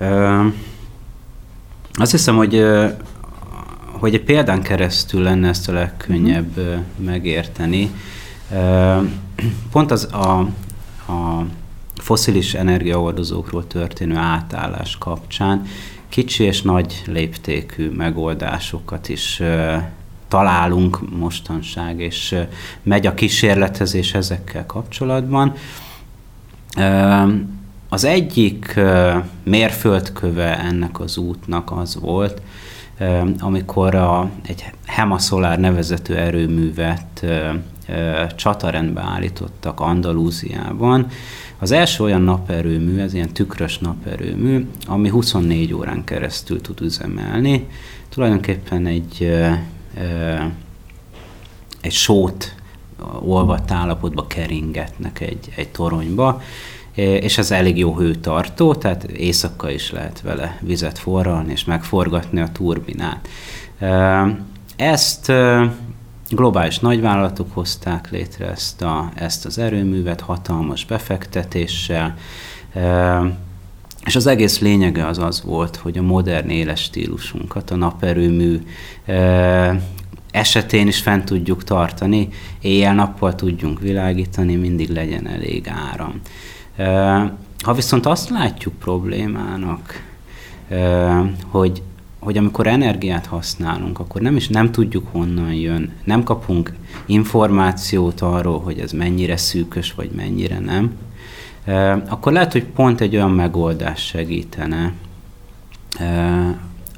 Uh, 0.00 0.44
azt 1.92 2.10
hiszem, 2.10 2.36
hogy 2.36 2.64
hogy 4.04 4.14
egy 4.14 4.22
példán 4.22 4.62
keresztül 4.62 5.22
lenne 5.22 5.48
ezt 5.48 5.68
a 5.68 5.72
legkönnyebb 5.72 6.56
uh-huh. 6.56 6.74
megérteni. 6.96 7.90
Pont 9.70 9.90
az 9.90 10.04
a, 10.12 10.48
a 11.08 11.44
foszilis 11.96 12.54
energiaordozókról 12.54 13.66
történő 13.66 14.16
átállás 14.16 14.98
kapcsán 14.98 15.66
kicsi 16.08 16.44
és 16.44 16.62
nagy 16.62 17.02
léptékű 17.06 17.90
megoldásokat 17.90 19.08
is 19.08 19.42
találunk 20.28 21.16
mostanság, 21.18 22.00
és 22.00 22.36
megy 22.82 23.06
a 23.06 23.14
kísérletezés 23.14 24.14
ezekkel 24.14 24.66
kapcsolatban. 24.66 25.52
Az 27.88 28.04
egyik 28.04 28.80
mérföldköve 29.42 30.58
ennek 30.58 31.00
az 31.00 31.16
útnak 31.16 31.70
az 31.72 31.96
volt, 32.00 32.42
amikor 33.38 33.94
a, 33.94 34.30
egy 34.46 34.64
Hemasolar 34.86 35.58
nevezető 35.58 36.16
erőművet 36.16 37.26
csatarendbe 38.36 39.00
állítottak 39.00 39.80
Andalúziában. 39.80 41.06
Az 41.58 41.70
első 41.70 42.04
olyan 42.04 42.22
naperőmű, 42.22 42.98
ez 42.98 43.14
ilyen 43.14 43.32
tükrös 43.32 43.78
naperőmű, 43.78 44.66
ami 44.86 45.08
24 45.08 45.74
órán 45.74 46.04
keresztül 46.04 46.60
tud 46.60 46.80
üzemelni. 46.80 47.68
Tulajdonképpen 48.08 48.86
egy, 48.86 49.32
egy 51.80 51.92
sót 51.92 52.54
olvadt 53.20 53.70
állapotba 53.70 54.26
keringetnek 54.26 55.20
egy, 55.20 55.52
egy 55.56 55.68
toronyba, 55.68 56.42
és 56.94 57.38
ez 57.38 57.50
elég 57.50 57.78
jó 57.78 57.96
hőtartó, 57.96 58.74
tehát 58.74 59.04
éjszaka 59.04 59.70
is 59.70 59.90
lehet 59.90 60.20
vele 60.20 60.58
vizet 60.60 60.98
forralni 60.98 61.52
és 61.52 61.64
megforgatni 61.64 62.40
a 62.40 62.52
turbinát. 62.52 63.28
Ezt 64.76 65.32
globális 66.28 66.78
nagyvállalatok 66.78 67.52
hozták 67.52 68.10
létre 68.10 68.50
ezt, 68.50 68.82
a, 68.82 69.10
ezt 69.14 69.44
az 69.44 69.58
erőművet 69.58 70.20
hatalmas 70.20 70.84
befektetéssel, 70.84 72.16
és 74.04 74.16
az 74.16 74.26
egész 74.26 74.58
lényege 74.58 75.06
az 75.06 75.18
az 75.18 75.42
volt, 75.42 75.76
hogy 75.76 75.98
a 75.98 76.02
modern 76.02 76.48
éles 76.48 76.82
stílusunkat, 76.82 77.70
a 77.70 77.76
naperőmű 77.76 78.60
esetén 80.30 80.86
is 80.86 81.00
fent 81.00 81.24
tudjuk 81.24 81.64
tartani, 81.64 82.28
éjjel-nappal 82.60 83.34
tudjunk 83.34 83.80
világítani, 83.80 84.54
mindig 84.54 84.88
legyen 84.88 85.28
elég 85.28 85.68
áram. 85.68 86.20
Ha 87.62 87.74
viszont 87.74 88.06
azt 88.06 88.30
látjuk 88.30 88.74
problémának, 88.74 90.02
hogy, 91.50 91.82
hogy 92.24 92.36
amikor 92.36 92.66
energiát 92.66 93.26
használunk, 93.26 93.98
akkor 93.98 94.20
nem 94.20 94.36
is 94.36 94.48
nem 94.48 94.72
tudjuk 94.72 95.06
honnan 95.12 95.52
jön, 95.52 95.92
nem 96.04 96.22
kapunk 96.22 96.72
információt 97.06 98.20
arról, 98.20 98.60
hogy 98.60 98.78
ez 98.78 98.92
mennyire 98.92 99.36
szűkös, 99.36 99.92
vagy 99.92 100.10
mennyire 100.10 100.58
nem, 100.58 100.92
akkor 102.08 102.32
lehet, 102.32 102.52
hogy 102.52 102.64
pont 102.64 103.00
egy 103.00 103.14
olyan 103.14 103.30
megoldás 103.30 104.06
segítene, 104.06 104.92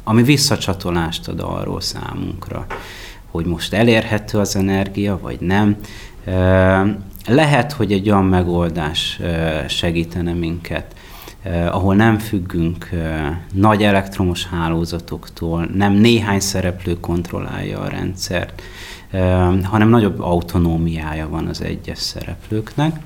ami 0.05 0.23
visszacsatolást 0.23 1.29
ad 1.29 1.41
arról 1.41 1.81
számunkra, 1.81 2.67
hogy 3.31 3.45
most 3.45 3.73
elérhető 3.73 4.39
az 4.39 4.57
energia, 4.57 5.19
vagy 5.23 5.41
nem. 5.41 5.77
Lehet, 7.27 7.73
hogy 7.73 7.93
egy 7.93 8.11
olyan 8.11 8.25
megoldás 8.25 9.21
segítene 9.69 10.33
minket, 10.33 10.96
ahol 11.71 11.95
nem 11.95 12.19
függünk 12.19 12.91
nagy 13.53 13.83
elektromos 13.83 14.47
hálózatoktól, 14.47 15.69
nem 15.75 15.93
néhány 15.93 16.41
szereplő 16.41 17.01
kontrollálja 17.01 17.81
a 17.81 17.89
rendszert, 17.89 18.63
hanem 19.63 19.89
nagyobb 19.89 20.21
autonómiája 20.21 21.29
van 21.29 21.47
az 21.47 21.63
egyes 21.63 21.99
szereplőknek. 21.99 23.01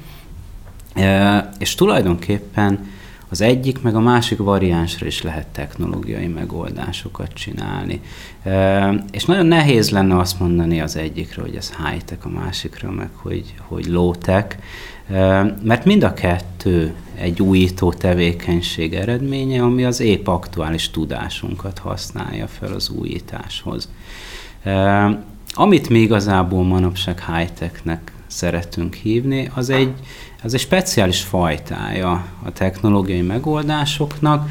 És 1.58 1.74
tulajdonképpen 1.74 2.88
az 3.28 3.40
egyik, 3.40 3.82
meg 3.82 3.94
a 3.94 4.00
másik 4.00 4.38
variánsra 4.38 5.06
is 5.06 5.22
lehet 5.22 5.46
technológiai 5.46 6.26
megoldásokat 6.26 7.32
csinálni. 7.32 8.00
És 9.10 9.24
nagyon 9.24 9.46
nehéz 9.46 9.90
lenne 9.90 10.18
azt 10.18 10.40
mondani 10.40 10.80
az 10.80 10.96
egyikről, 10.96 11.44
hogy 11.44 11.56
ez 11.56 11.72
high-tech, 11.84 12.26
a 12.26 12.28
másikra 12.28 12.90
meg, 12.90 13.08
hogy, 13.12 13.54
hogy 13.68 13.86
low-tech, 13.86 14.56
mert 15.62 15.84
mind 15.84 16.02
a 16.02 16.12
kettő 16.12 16.94
egy 17.14 17.42
újító 17.42 17.92
tevékenység 17.92 18.94
eredménye, 18.94 19.62
ami 19.62 19.84
az 19.84 20.00
épp 20.00 20.26
aktuális 20.26 20.90
tudásunkat 20.90 21.78
használja 21.78 22.46
fel 22.46 22.72
az 22.72 22.88
újításhoz. 22.88 23.88
Amit 25.52 25.88
mi 25.88 25.98
igazából 25.98 26.64
manapság 26.64 27.24
high-technek 27.34 28.12
szeretünk 28.26 28.94
hívni, 28.94 29.50
az 29.54 29.70
egy, 29.70 29.92
az 30.42 30.54
egy 30.54 30.60
speciális 30.60 31.20
fajtája 31.20 32.26
a 32.44 32.52
technológiai 32.52 33.22
megoldásoknak, 33.22 34.48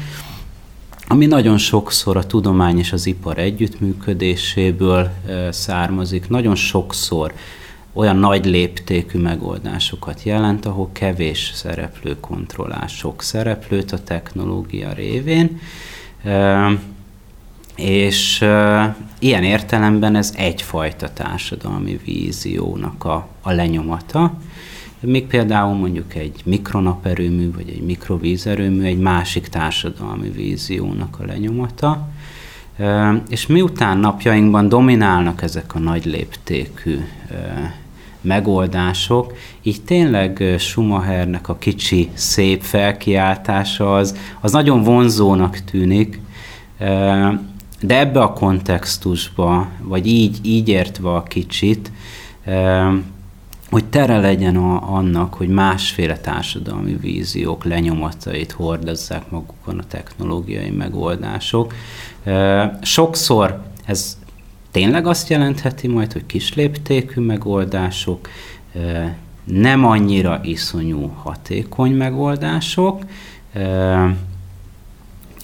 ami 1.08 1.26
nagyon 1.26 1.58
sokszor 1.58 2.16
a 2.16 2.26
tudomány 2.26 2.78
és 2.78 2.92
az 2.92 3.06
ipar 3.06 3.38
együttműködéséből 3.38 5.10
származik, 5.50 6.28
nagyon 6.28 6.54
sokszor 6.54 7.32
olyan 7.92 8.16
nagy 8.16 8.46
léptékű 8.46 9.18
megoldásokat 9.18 10.22
jelent, 10.22 10.66
ahol 10.66 10.88
kevés 10.92 11.50
szereplő 11.54 12.16
kontrollál 12.20 12.86
sok 12.86 13.22
szereplőt 13.22 13.92
a 13.92 14.02
technológia 14.02 14.92
révén, 14.92 15.60
és 17.76 18.44
ilyen 19.18 19.42
értelemben 19.42 20.16
ez 20.16 20.34
egyfajta 20.36 21.12
társadalmi 21.12 22.00
víziónak 22.04 23.04
a, 23.04 23.28
a 23.40 23.50
lenyomata, 23.50 24.34
még 25.00 25.26
például 25.26 25.74
mondjuk 25.74 26.14
egy 26.14 26.42
mikronaperőmű, 26.44 27.52
vagy 27.52 27.68
egy 27.68 27.82
mikrovízerőmű 27.82 28.84
egy 28.84 28.98
másik 28.98 29.48
társadalmi 29.48 30.30
víziónak 30.30 31.18
a 31.20 31.24
lenyomata. 31.24 32.08
És 33.28 33.46
miután 33.46 33.98
napjainkban 33.98 34.68
dominálnak 34.68 35.42
ezek 35.42 35.74
a 35.74 35.78
nagy 35.78 36.04
léptékű 36.04 36.98
megoldások, 38.20 39.32
így 39.62 39.82
tényleg 39.82 40.54
Schumachernek 40.58 41.48
a 41.48 41.56
kicsi, 41.56 42.10
szép 42.14 42.62
felkiáltása 42.62 43.94
az, 43.94 44.16
az 44.40 44.52
nagyon 44.52 44.82
vonzónak 44.82 45.58
tűnik, 45.58 46.20
de 47.80 47.98
ebbe 47.98 48.20
a 48.20 48.32
kontextusba, 48.32 49.68
vagy 49.82 50.06
így, 50.06 50.38
így 50.42 50.68
értve 50.68 51.14
a 51.14 51.22
kicsit, 51.22 51.92
hogy 53.70 53.84
tere 53.84 54.18
legyen 54.18 54.56
a, 54.56 54.94
annak, 54.94 55.34
hogy 55.34 55.48
másféle 55.48 56.16
társadalmi 56.16 56.96
víziók 57.00 57.64
lenyomatait 57.64 58.52
hordozzák 58.52 59.30
magukon 59.30 59.78
a 59.78 59.86
technológiai 59.88 60.70
megoldások. 60.70 61.74
Sokszor 62.82 63.62
ez 63.84 64.18
tényleg 64.70 65.06
azt 65.06 65.28
jelentheti 65.28 65.88
majd, 65.88 66.12
hogy 66.12 66.26
kisléptékű 66.26 67.20
megoldások, 67.20 68.28
nem 69.44 69.84
annyira 69.84 70.40
iszonyú 70.42 71.12
hatékony 71.22 71.92
megoldások, 71.92 73.04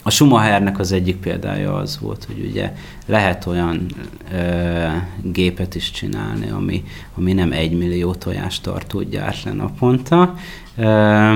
a 0.07 0.09
Schumachernek 0.09 0.79
az 0.79 0.91
egyik 0.91 1.15
példája 1.15 1.75
az 1.75 1.99
volt, 2.01 2.23
hogy 2.25 2.45
ugye 2.49 2.73
lehet 3.05 3.45
olyan 3.45 3.85
ö, 4.33 4.85
gépet 5.21 5.75
is 5.75 5.91
csinálni, 5.91 6.49
ami, 6.49 6.83
ami 7.15 7.33
nem 7.33 7.51
egy 7.51 7.77
millió 7.77 8.15
tartó 8.61 9.01
gyárt 9.01 9.43
le 9.43 9.51
naponta, 9.51 10.35
ö, 10.77 11.35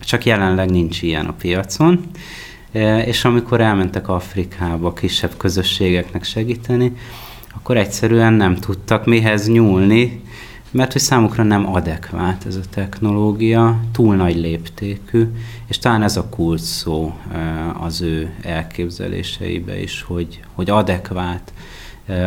csak 0.00 0.24
jelenleg 0.24 0.70
nincs 0.70 1.02
ilyen 1.02 1.26
a 1.26 1.32
piacon. 1.32 2.00
És 3.04 3.24
amikor 3.24 3.60
elmentek 3.60 4.08
Afrikába 4.08 4.92
kisebb 4.92 5.36
közösségeknek 5.36 6.24
segíteni, 6.24 6.92
akkor 7.54 7.76
egyszerűen 7.76 8.32
nem 8.32 8.54
tudtak 8.54 9.06
mihez 9.06 9.48
nyúlni, 9.48 10.22
mert 10.76 10.92
hogy 10.92 11.00
számukra 11.00 11.42
nem 11.42 11.74
adekvát 11.74 12.46
ez 12.46 12.56
a 12.56 12.68
technológia, 12.70 13.80
túl 13.92 14.16
nagy 14.16 14.36
léptékű, 14.36 15.26
és 15.66 15.78
talán 15.78 16.02
ez 16.02 16.16
a 16.16 16.28
kult 16.28 16.62
szó 16.62 17.16
az 17.80 18.00
ő 18.00 18.34
elképzeléseibe 18.42 19.80
is, 19.80 20.02
hogy, 20.02 20.40
hogy 20.54 20.70
adekvát, 20.70 21.52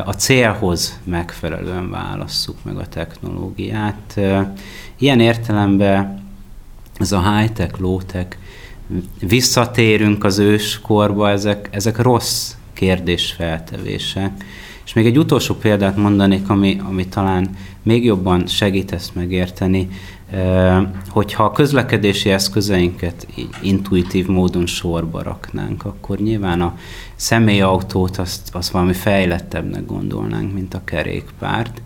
a 0.05 0.11
célhoz 0.11 0.99
megfelelően 1.03 1.89
válasszuk 1.89 2.57
meg 2.63 2.77
a 2.77 2.87
technológiát. 2.87 4.19
Ilyen 4.97 5.19
értelemben 5.19 6.23
ez 6.97 7.11
a 7.11 7.35
high-tech, 7.35 7.79
low-tech, 7.79 8.37
visszatérünk 9.19 10.23
az 10.23 10.37
őskorba, 10.37 11.29
ezek, 11.29 11.69
ezek 11.71 11.97
rossz 11.97 12.53
kérdésfeltevések. 12.73 14.31
És 14.89 14.95
még 14.95 15.05
egy 15.05 15.17
utolsó 15.17 15.55
példát 15.55 15.97
mondanék, 15.97 16.49
ami, 16.49 16.81
ami 16.87 17.07
talán 17.07 17.49
még 17.83 18.05
jobban 18.05 18.47
segít 18.47 18.91
ezt 18.91 19.15
megérteni, 19.15 19.89
hogyha 21.09 21.43
a 21.43 21.51
közlekedési 21.51 22.29
eszközeinket 22.29 23.27
így 23.35 23.49
intuitív 23.61 24.27
módon 24.27 24.65
sorba 24.65 25.23
raknánk, 25.23 25.85
akkor 25.85 26.17
nyilván 26.17 26.61
a 26.61 26.77
személyautót 27.15 28.17
azt, 28.17 28.55
azt 28.55 28.69
valami 28.69 28.93
fejlettebbnek 28.93 29.85
gondolnánk, 29.85 30.53
mint 30.53 30.73
a 30.73 30.83
kerékpárt. 30.83 31.81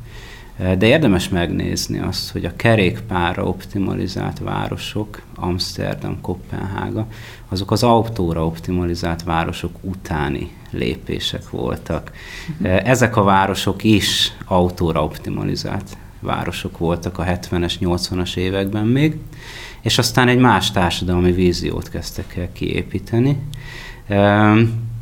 De 0.78 0.86
érdemes 0.86 1.30
megnézni 1.30 2.00
azt, 2.00 2.32
hogy 2.32 2.46
a 2.46 2.56
kerékpárra 2.56 3.44
optimalizált 3.44 4.40
városok, 4.40 5.22
Amsterdam, 5.36 6.22
Kopenhága, 6.22 7.08
azok 7.54 7.72
az 7.72 7.84
autóra 7.84 8.46
optimalizált 8.46 9.24
városok 9.24 9.76
utáni 9.82 10.52
lépések 10.72 11.50
voltak. 11.50 12.12
Uh-huh. 12.60 12.90
Ezek 12.90 13.16
a 13.16 13.24
városok 13.24 13.84
is 13.84 14.34
autóra 14.46 15.04
optimalizált 15.04 15.98
városok 16.20 16.78
voltak 16.78 17.18
a 17.18 17.24
70-es, 17.24 17.74
80-as 17.80 18.36
években 18.36 18.86
még, 18.86 19.18
és 19.82 19.98
aztán 19.98 20.28
egy 20.28 20.38
más 20.38 20.72
társadalmi 20.72 21.32
víziót 21.32 21.90
kezdtek 21.90 22.36
el 22.36 22.52
kiépíteni, 22.52 23.38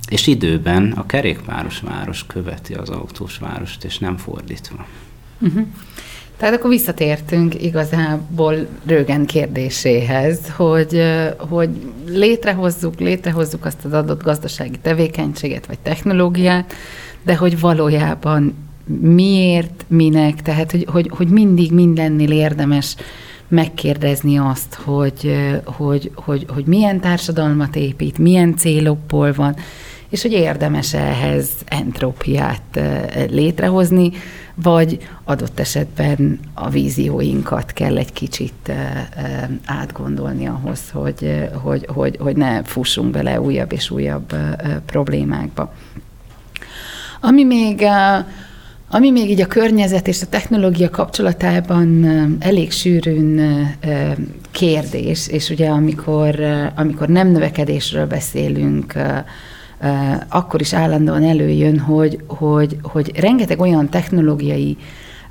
és 0.10 0.28
időben 0.28 0.92
a 0.92 1.06
kerékpáros 1.06 1.80
város 1.80 2.26
követi 2.26 2.74
az 2.74 2.90
autós 2.90 3.38
várost, 3.38 3.84
és 3.84 4.00
nem 4.00 4.18
fordítva. 4.18 4.86
Uh-huh. 5.40 5.66
Tehát 6.42 6.56
akkor 6.56 6.70
visszatértünk 6.70 7.64
igazából 7.64 8.68
Rögen 8.86 9.26
kérdéséhez, 9.26 10.40
hogy, 10.56 11.02
hogy 11.38 11.70
létrehozzuk, 12.08 13.00
létrehozzuk 13.00 13.66
azt 13.66 13.86
az 13.86 13.94
adott 13.94 14.24
gazdasági 14.24 14.78
tevékenységet 14.82 15.66
vagy 15.66 15.80
technológiát, 15.80 16.74
de 17.24 17.36
hogy 17.36 17.60
valójában 17.60 18.56
miért, 19.02 19.86
minek, 19.88 20.42
tehát 20.42 20.72
hogy, 20.72 20.86
hogy, 20.90 21.10
hogy 21.14 21.28
mindig 21.28 21.72
mindennél 21.72 22.32
érdemes 22.32 22.96
megkérdezni 23.48 24.38
azt, 24.38 24.74
hogy, 24.74 25.36
hogy, 25.66 26.12
hogy, 26.16 26.46
hogy 26.54 26.66
milyen 26.66 27.00
társadalmat 27.00 27.76
épít, 27.76 28.18
milyen 28.18 28.56
célokból 28.56 29.34
van, 29.34 29.56
és 30.12 30.22
hogy 30.22 30.32
érdemes 30.32 30.94
ehhez 30.94 31.50
entrópiát 31.66 32.80
létrehozni, 33.30 34.12
vagy 34.56 35.08
adott 35.24 35.60
esetben 35.60 36.40
a 36.54 36.70
vízióinkat 36.70 37.74
kell 37.74 37.98
egy 37.98 38.14
kicsit 38.14 38.72
átgondolni 39.66 40.48
ahhoz, 40.48 40.80
hogy, 40.94 41.50
hogy, 41.54 41.86
hogy, 41.94 42.18
hogy 42.20 42.36
ne 42.36 42.64
fussunk 42.64 43.12
bele 43.12 43.42
újabb 43.42 43.72
és 43.72 43.92
újabb 43.92 44.36
problémákba. 44.86 45.74
Ami 47.22 47.44
még 47.44 47.86
ami 48.94 49.12
még 49.12 49.30
így 49.30 49.42
a 49.42 49.48
környezet 49.48 50.08
és 50.08 50.22
a 50.22 50.26
technológia 50.30 50.90
kapcsolatában 50.90 52.06
elég 52.40 52.72
sűrűn 52.72 53.40
kérdés, 54.52 55.28
és 55.28 55.50
ugye 55.50 55.70
amikor, 55.70 56.40
amikor 56.76 57.08
nem 57.08 57.28
növekedésről 57.28 58.06
beszélünk, 58.06 58.94
akkor 60.28 60.62
is 60.62 60.74
állandóan 60.74 61.24
előjön, 61.24 61.80
hogy, 61.80 62.20
hogy, 62.28 62.78
hogy 62.82 63.12
rengeteg 63.20 63.60
olyan 63.60 63.90
technológiai 63.90 64.78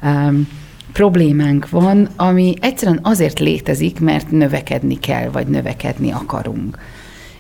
um, 0.03 0.49
problémánk 0.93 1.69
van, 1.69 2.09
ami 2.17 2.55
egyszerűen 2.61 3.01
azért 3.03 3.39
létezik, 3.39 4.01
mert 4.01 4.31
növekedni 4.31 4.99
kell, 4.99 5.29
vagy 5.29 5.47
növekedni 5.47 6.11
akarunk. 6.11 6.79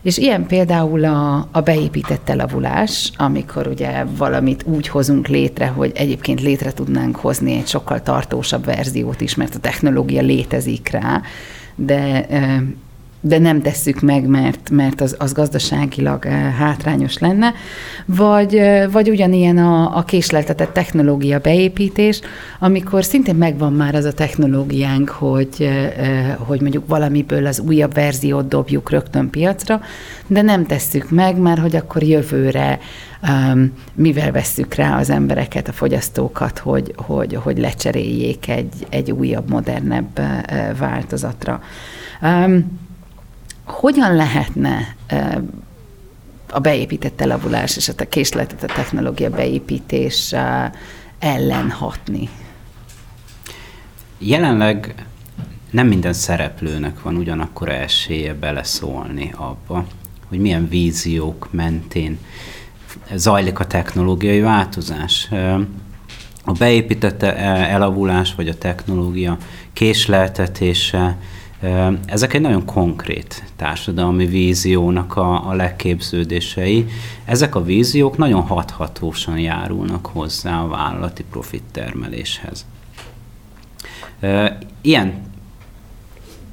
És 0.03 0.18
ilyen 0.18 0.46
például 0.46 1.05
a, 1.05 1.49
a 1.51 1.61
beépített 1.61 2.29
elavulás, 2.29 3.12
amikor 3.16 3.66
ugye 3.66 4.05
valamit 4.16 4.64
úgy 4.66 4.88
hozunk 4.88 5.27
létre, 5.29 5.66
hogy 5.66 5.92
egyébként 5.94 6.40
létre 6.40 6.73
tudnánk 6.73 7.16
hozni 7.16 7.53
egy 7.53 7.66
sokkal 7.66 8.03
tartósabb 8.03 8.64
verziót 8.64 9.20
is, 9.20 9.35
mert 9.35 9.55
a 9.55 9.59
technológia 9.59 10.23
létezik 10.23 10.88
rá, 10.88 11.23
de 11.75 12.27
de 13.20 13.38
nem 13.38 13.62
tesszük 13.62 14.00
meg, 14.00 14.26
mert, 14.26 14.70
mert 14.70 15.00
az, 15.00 15.16
az 15.18 15.33
gazdaságilag 15.33 16.26
eh, 16.26 16.52
hátrányos 16.52 17.18
lenne, 17.18 17.52
vagy, 18.04 18.54
eh, 18.54 18.90
vagy 18.90 19.11
ugyanilyen 19.11 19.59
a, 19.59 19.96
a 19.96 20.04
késleltetett 20.04 20.72
technológia 20.72 21.38
beépítés, 21.38 22.20
amikor 22.59 23.04
szintén 23.04 23.35
megvan 23.35 23.72
már 23.72 23.94
az 23.94 24.04
a 24.04 24.12
technológiánk, 24.12 25.09
hogy, 25.09 25.48
eh, 25.59 26.35
hogy 26.38 26.61
mondjuk 26.61 26.88
valamiből 26.88 27.46
az 27.46 27.61
újabb 27.61 27.94
verziót 27.94 28.48
dobjuk 28.48 28.90
rögtön 28.90 29.30
piacra, 29.30 29.80
de 30.26 30.42
nem 30.42 30.66
tesszük 30.66 31.11
meg, 31.11 31.37
mert 31.37 31.61
hogy 31.61 31.76
akkor 31.76 32.02
jövőre 32.02 32.78
um, 33.22 33.72
mivel 33.94 34.33
vesszük 34.33 34.74
rá 34.74 34.98
az 34.98 35.11
embereket, 35.11 35.68
a 35.68 35.72
fogyasztókat, 35.72 36.59
hogy, 36.59 36.94
hogy, 36.96 37.35
hogy 37.35 37.59
lecseréljék 37.59 38.48
egy, 38.48 38.72
egy 38.88 39.11
újabb, 39.11 39.50
modernebb 39.50 40.20
változatra. 40.78 41.62
Um, 42.22 42.88
hogyan 43.70 44.14
lehetne 44.14 44.96
a 46.50 46.59
beépített 46.59 47.20
elavulás 47.20 47.76
és 47.76 47.88
a 47.88 48.09
készletet, 48.09 48.62
a 48.62 48.74
technológia 48.74 49.30
beépítés 49.30 50.35
ellen 51.18 51.70
hatni? 51.70 52.28
Jelenleg 54.18 54.94
nem 55.70 55.87
minden 55.87 56.12
szereplőnek 56.12 57.02
van 57.02 57.16
ugyanakkor 57.16 57.68
esélye 57.68 58.35
beleszólni 58.35 59.33
abba, 59.37 59.87
hogy 60.28 60.38
milyen 60.38 60.68
víziók 60.68 61.48
mentén 61.50 62.18
zajlik 63.14 63.59
a 63.59 63.66
technológiai 63.66 64.40
változás. 64.40 65.28
A 66.44 66.52
beépített 66.52 67.22
elavulás 67.22 68.35
vagy 68.35 68.48
a 68.48 68.59
technológia 68.59 69.37
késleltetése 69.72 71.16
ezek 72.07 72.35
egy 72.35 72.40
nagyon 72.40 72.64
konkrét 72.64 73.44
társadalmi 73.57 74.27
víziónak 74.27 75.16
a, 75.16 75.49
a 75.49 75.53
legképződései. 75.53 76.87
Ezek 77.25 77.55
a 77.55 77.64
víziók 77.64 78.16
nagyon 78.16 78.42
hathatósan 78.42 79.38
járulnak 79.38 80.07
hozzá 80.07 80.62
a 80.62 80.68
vállalati 80.68 81.25
profittermeléshez. 81.31 82.66
Ilyen, 84.81 85.12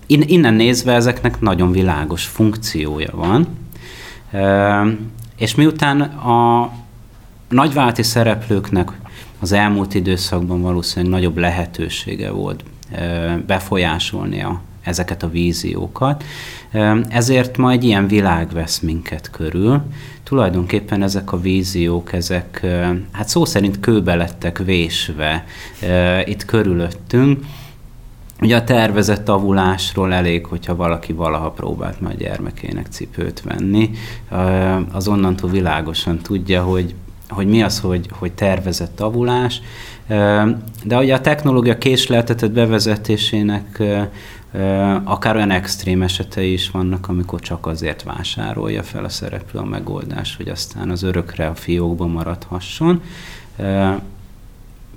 innen 0.08 0.54
nézve 0.54 0.94
ezeknek 0.94 1.40
nagyon 1.40 1.72
világos 1.72 2.26
funkciója 2.26 3.12
van, 3.16 3.48
és 5.38 5.56
miután 5.56 6.02
a 6.02 6.72
nagyválti 7.50 8.04
szereplőknek 8.04 8.92
az 9.40 9.52
elmúlt 9.52 9.94
időszakban 9.94 10.62
valószínűleg 10.62 11.14
nagyobb 11.14 11.38
lehetősége 11.38 12.32
volt 12.32 12.64
befolyásolni 13.46 14.42
a 14.42 14.62
ezeket 14.88 15.24
a 15.24 15.30
víziókat. 15.30 16.24
Ezért 17.10 17.58
ma 17.58 17.72
egy 17.72 17.84
ilyen 17.84 18.08
világ 18.08 18.52
vesz 18.52 18.80
minket 18.80 19.30
körül. 19.30 19.82
Tulajdonképpen 20.24 21.04
ezek 21.04 21.32
a 21.32 21.40
víziók, 21.40 22.14
ezek 22.14 22.66
hát 23.12 23.28
szó 23.28 23.46
szerint 23.46 23.80
kőbe 23.80 24.16
lettek 24.16 24.58
vésve 24.58 25.46
itt 26.26 26.46
körülöttünk. 26.46 27.46
Ugye 28.42 28.56
a 28.56 28.64
tervezett 28.64 29.30
avulásról 29.30 30.14
elég, 30.14 30.46
hogyha 30.46 30.76
valaki 30.76 31.14
valaha 31.14 31.52
próbált 31.52 32.02
majd 32.02 32.18
gyermekének 32.18 32.88
cipőt 32.90 33.42
venni, 33.42 33.90
az 34.92 35.08
onnantól 35.08 35.50
világosan 35.50 36.18
tudja, 36.18 36.64
hogy, 36.64 36.96
hogy 37.30 37.48
mi 37.48 37.64
az, 37.64 37.80
hogy, 37.80 38.10
hogy 38.12 38.32
tervezett 38.32 39.00
avulás, 39.02 39.62
de 40.84 40.98
ugye 40.98 41.14
a 41.14 41.22
technológia 41.22 41.78
késleltetett 41.78 42.52
bevezetésének 42.52 43.84
akár 45.04 45.36
olyan 45.36 45.52
extrém 45.52 46.02
esetei 46.02 46.52
is 46.52 46.72
vannak, 46.72 47.10
amikor 47.10 47.40
csak 47.40 47.66
azért 47.66 48.04
vásárolja 48.04 48.84
fel 48.84 49.04
a 49.04 49.10
szereplő 49.10 49.60
a 49.60 49.66
megoldást, 49.66 50.38
hogy 50.38 50.50
aztán 50.50 50.90
az 50.90 51.04
örökre 51.04 51.48
a 51.48 51.56
fiókban 51.56 52.10
maradhasson. 52.10 53.02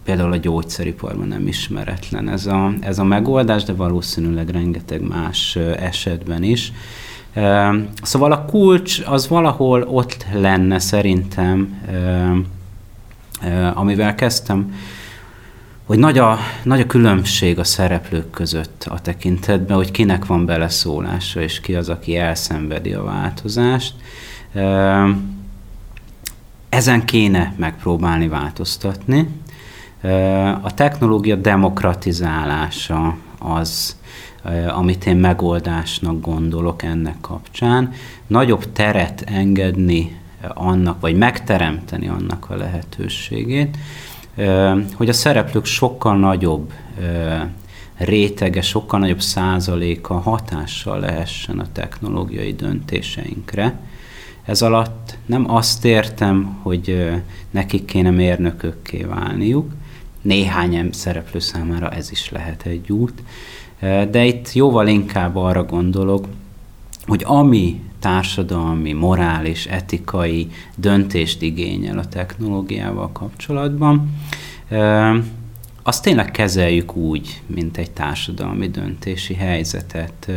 Például 0.05 0.33
a 0.33 0.37
gyógyszeriparban 0.37 1.29
nem 1.29 1.47
ismeretlen 1.47 2.29
ez 2.29 2.47
a, 2.47 2.73
ez 2.81 2.99
a 2.99 3.05
megoldás, 3.05 3.63
de 3.63 3.73
valószínűleg 3.73 4.49
rengeteg 4.49 5.09
más 5.09 5.57
esetben 5.77 6.43
is. 6.43 6.73
Szóval 8.03 8.33
a 8.33 8.45
kulcs 8.45 9.03
az 9.07 9.29
valahol 9.29 9.83
ott 9.83 10.27
lenne 10.33 10.79
szerintem, 10.79 11.81
amivel 13.75 14.15
kezdtem, 14.15 14.75
hogy 15.91 15.99
nagy 15.99 16.19
a, 16.19 16.39
nagy 16.63 16.81
a 16.81 16.87
különbség 16.87 17.59
a 17.59 17.65
szereplők 17.65 18.31
között 18.31 18.87
a 18.89 19.01
tekintetben, 19.01 19.77
hogy 19.77 19.91
kinek 19.91 20.27
van 20.27 20.47
beleszólása, 20.47 21.41
és 21.41 21.61
ki 21.61 21.75
az, 21.75 21.89
aki 21.89 22.17
elszenvedi 22.17 22.93
a 22.93 23.03
változást. 23.03 23.95
Ezen 26.69 27.05
kéne 27.05 27.55
megpróbálni 27.57 28.29
változtatni. 28.29 29.29
A 30.61 30.75
technológia 30.75 31.37
demokratizálása 31.37 33.17
az, 33.39 33.97
amit 34.69 35.07
én 35.07 35.17
megoldásnak 35.17 36.21
gondolok 36.21 36.83
ennek 36.83 37.17
kapcsán. 37.21 37.93
Nagyobb 38.27 38.73
teret 38.73 39.25
engedni 39.27 40.21
annak, 40.49 41.01
vagy 41.01 41.17
megteremteni 41.17 42.09
annak 42.09 42.51
a 42.51 42.57
lehetőségét, 42.57 43.77
hogy 44.95 45.09
a 45.09 45.13
szereplők 45.13 45.65
sokkal 45.65 46.19
nagyobb 46.19 46.73
rétege, 47.97 48.61
sokkal 48.61 48.99
nagyobb 48.99 49.21
százaléka 49.21 50.19
hatással 50.19 51.01
lehessen 51.01 51.59
a 51.59 51.73
technológiai 51.73 52.53
döntéseinkre. 52.53 53.81
Ez 54.45 54.63
alatt 54.63 55.17
nem 55.27 55.51
azt 55.51 55.85
értem, 55.85 56.59
hogy 56.63 57.11
nekik 57.51 57.85
kéne 57.85 58.11
mérnökökké 58.11 59.03
válniuk, 59.03 59.71
néhány 60.23 60.89
szereplő 60.93 61.39
számára 61.39 61.91
ez 61.91 62.11
is 62.11 62.31
lehet 62.31 62.67
egy 62.67 62.93
út, 62.93 63.23
de 64.11 64.25
itt 64.25 64.53
jóval 64.53 64.89
inkább 64.89 65.37
arra 65.37 65.65
gondolok, 65.65 66.27
hogy 67.07 67.23
ami 67.27 67.81
társadalmi, 68.01 68.93
morális, 68.93 69.67
etikai 69.67 70.49
döntést 70.77 71.43
igényel 71.43 71.99
a 71.99 72.09
technológiával 72.09 73.13
kapcsolatban, 73.13 74.11
azt 75.83 76.03
tényleg 76.03 76.31
kezeljük 76.31 76.97
úgy, 76.97 77.43
mint 77.47 77.77
egy 77.77 77.91
társadalmi 77.91 78.69
döntési 78.69 79.35
helyzetet. 79.35 80.31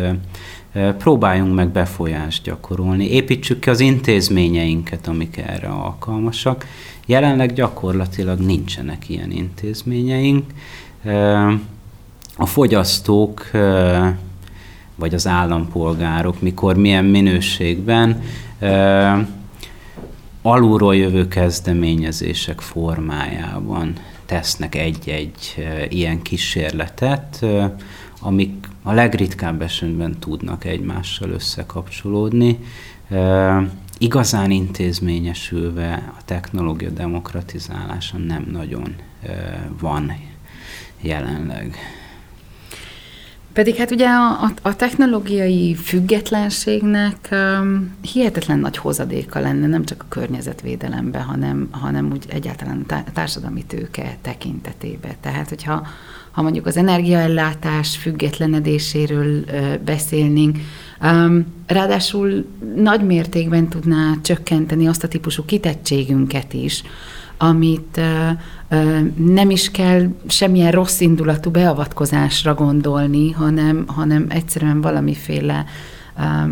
Próbáljunk 0.97 1.56
meg 1.56 1.69
befolyást 1.69 2.43
gyakorolni, 2.43 3.10
építsük 3.10 3.60
ki 3.60 3.69
az 3.69 3.80
intézményeinket, 3.80 5.08
amik 5.08 5.38
erre 5.38 5.67
alkalmasak. 5.67 6.65
Jelenleg 7.06 7.54
gyakorlatilag 7.54 8.39
nincsenek 8.39 9.10
ilyen 9.10 9.32
intézményeink. 9.32 10.45
A 12.38 12.45
fogyasztók 12.45 13.52
vagy 14.96 15.14
az 15.14 15.28
állampolgárok, 15.28 16.42
mikor 16.42 16.76
milyen 16.76 17.06
minőségben 17.06 18.22
alulról 20.42 20.96
jövő 20.96 21.28
kezdeményezések 21.28 22.62
formájában 22.62 23.94
tesznek 24.26 24.76
egy-egy 24.76 25.68
ilyen 25.90 26.22
kísérletet, 26.22 27.46
amik 28.22 28.68
a 28.84 28.92
legritkább 28.92 29.62
esetben 29.62 30.20
tudnak 30.20 30.66
egymással 30.66 31.30
összekapcsolódni. 31.30 32.60
igazán 33.98 34.52
intézményesülve 34.52 36.14
a 36.20 36.22
technológia 36.26 36.90
demokratizálása 36.90 38.18
nem 38.18 38.48
nagyon 38.52 38.96
van 39.80 40.14
jelenleg. 41.02 41.78
Pedig 43.54 43.76
hát 43.76 43.92
ugye 43.92 44.08
a, 44.08 44.52
a 44.62 44.76
technológiai 44.76 45.76
függetlenségnek 45.76 47.30
um, 47.32 47.96
hihetetlen 48.12 48.60
nagy 48.60 48.78
hozadéka 48.78 49.39
lenne 49.39 49.68
nem 49.68 49.86
csak 49.86 50.04
a 50.04 50.10
környezetvédelembe, 50.10 51.20
hanem, 51.20 51.68
hanem 51.72 52.12
úgy 52.12 52.26
egyáltalán 52.30 52.86
a 52.88 53.12
társadalmi 53.13 53.63
tőke 53.63 54.18
tekintetében. 54.22 55.12
Tehát, 55.22 55.50
hogyha 55.50 55.88
ha 56.32 56.42
mondjuk 56.42 56.66
az 56.66 56.78
energiaellátás 56.78 57.98
függetlenedéséről 57.98 59.39
uh, 59.39 59.78
beszélnénk, 59.78 60.58
um, 61.02 61.46
ráadásul 61.68 62.46
nagy 62.76 63.06
mértékben 63.06 63.68
tudná 63.68 64.13
csökkenteni 64.22 64.88
azt 64.88 65.04
a 65.04 65.08
típusú 65.08 65.44
kitettségünket 65.46 66.54
is, 66.54 66.84
amit 67.44 68.02
nem 69.16 69.50
is 69.50 69.72
kell 69.72 70.08
semmilyen 70.28 70.72
rossz 70.72 71.00
indulatú 71.00 71.52
beavatkozásra 71.52 72.54
gondolni, 72.54 73.32
hanem, 73.32 73.84
hanem 73.88 74.26
egyszerűen 74.30 74.82
valamiféle 74.82 75.66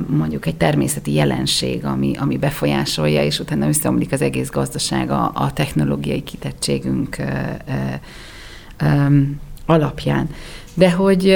mondjuk 0.07 0.45
egy 0.45 0.55
természeti 0.55 1.13
jelenség, 1.13 1.85
ami, 1.85 2.15
ami 2.17 2.37
befolyásolja, 2.37 3.23
és 3.23 3.39
utána 3.39 3.67
összeomlik 3.67 4.11
az 4.11 4.21
egész 4.21 4.49
gazdaság 4.49 5.11
a, 5.11 5.31
a 5.33 5.53
technológiai 5.53 6.23
kitettségünk 6.23 7.17
alapján. 9.65 10.29
De 10.73 10.91
hogy, 10.91 11.35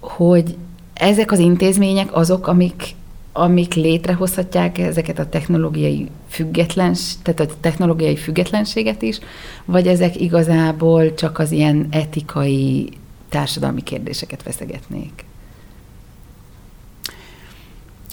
hogy 0.00 0.56
ezek 0.94 1.32
az 1.32 1.38
intézmények 1.38 2.16
azok, 2.16 2.46
amik 2.46 2.94
amik 3.38 3.74
létrehozhatják 3.74 4.78
ezeket 4.78 5.18
a 5.18 5.28
technológiai 5.28 6.08
függetlens, 6.28 7.12
tehát 7.22 7.40
a 7.40 7.54
technológiai 7.60 8.16
függetlenséget 8.16 9.02
is, 9.02 9.18
vagy 9.64 9.86
ezek 9.86 10.20
igazából 10.20 11.14
csak 11.14 11.38
az 11.38 11.50
ilyen 11.50 11.86
etikai, 11.90 12.88
társadalmi 13.28 13.82
kérdéseket 13.82 14.42
veszegetnék? 14.42 15.24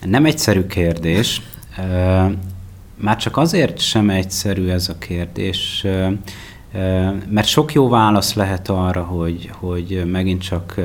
Nem 0.01 0.25
egyszerű 0.25 0.65
kérdés. 0.65 1.41
Már 2.95 3.17
csak 3.17 3.37
azért 3.37 3.79
sem 3.79 4.09
egyszerű 4.09 4.67
ez 4.67 4.89
a 4.89 4.97
kérdés, 4.97 5.85
mert 7.29 7.47
sok 7.47 7.73
jó 7.73 7.89
válasz 7.89 8.33
lehet 8.33 8.69
arra, 8.69 9.03
hogy, 9.03 9.49
hogy 9.59 10.03
megint 10.11 10.41
csak 10.41 10.75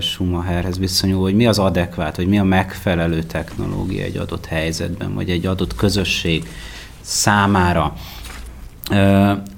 Schumacherhez 0.00 0.78
viszonyul, 0.78 1.20
hogy 1.20 1.34
mi 1.34 1.46
az 1.46 1.58
adekvát, 1.58 2.16
hogy 2.16 2.28
mi 2.28 2.38
a 2.38 2.44
megfelelő 2.44 3.22
technológia 3.22 4.04
egy 4.04 4.16
adott 4.16 4.46
helyzetben, 4.46 5.14
vagy 5.14 5.30
egy 5.30 5.46
adott 5.46 5.74
közösség 5.74 6.48
számára. 7.00 7.92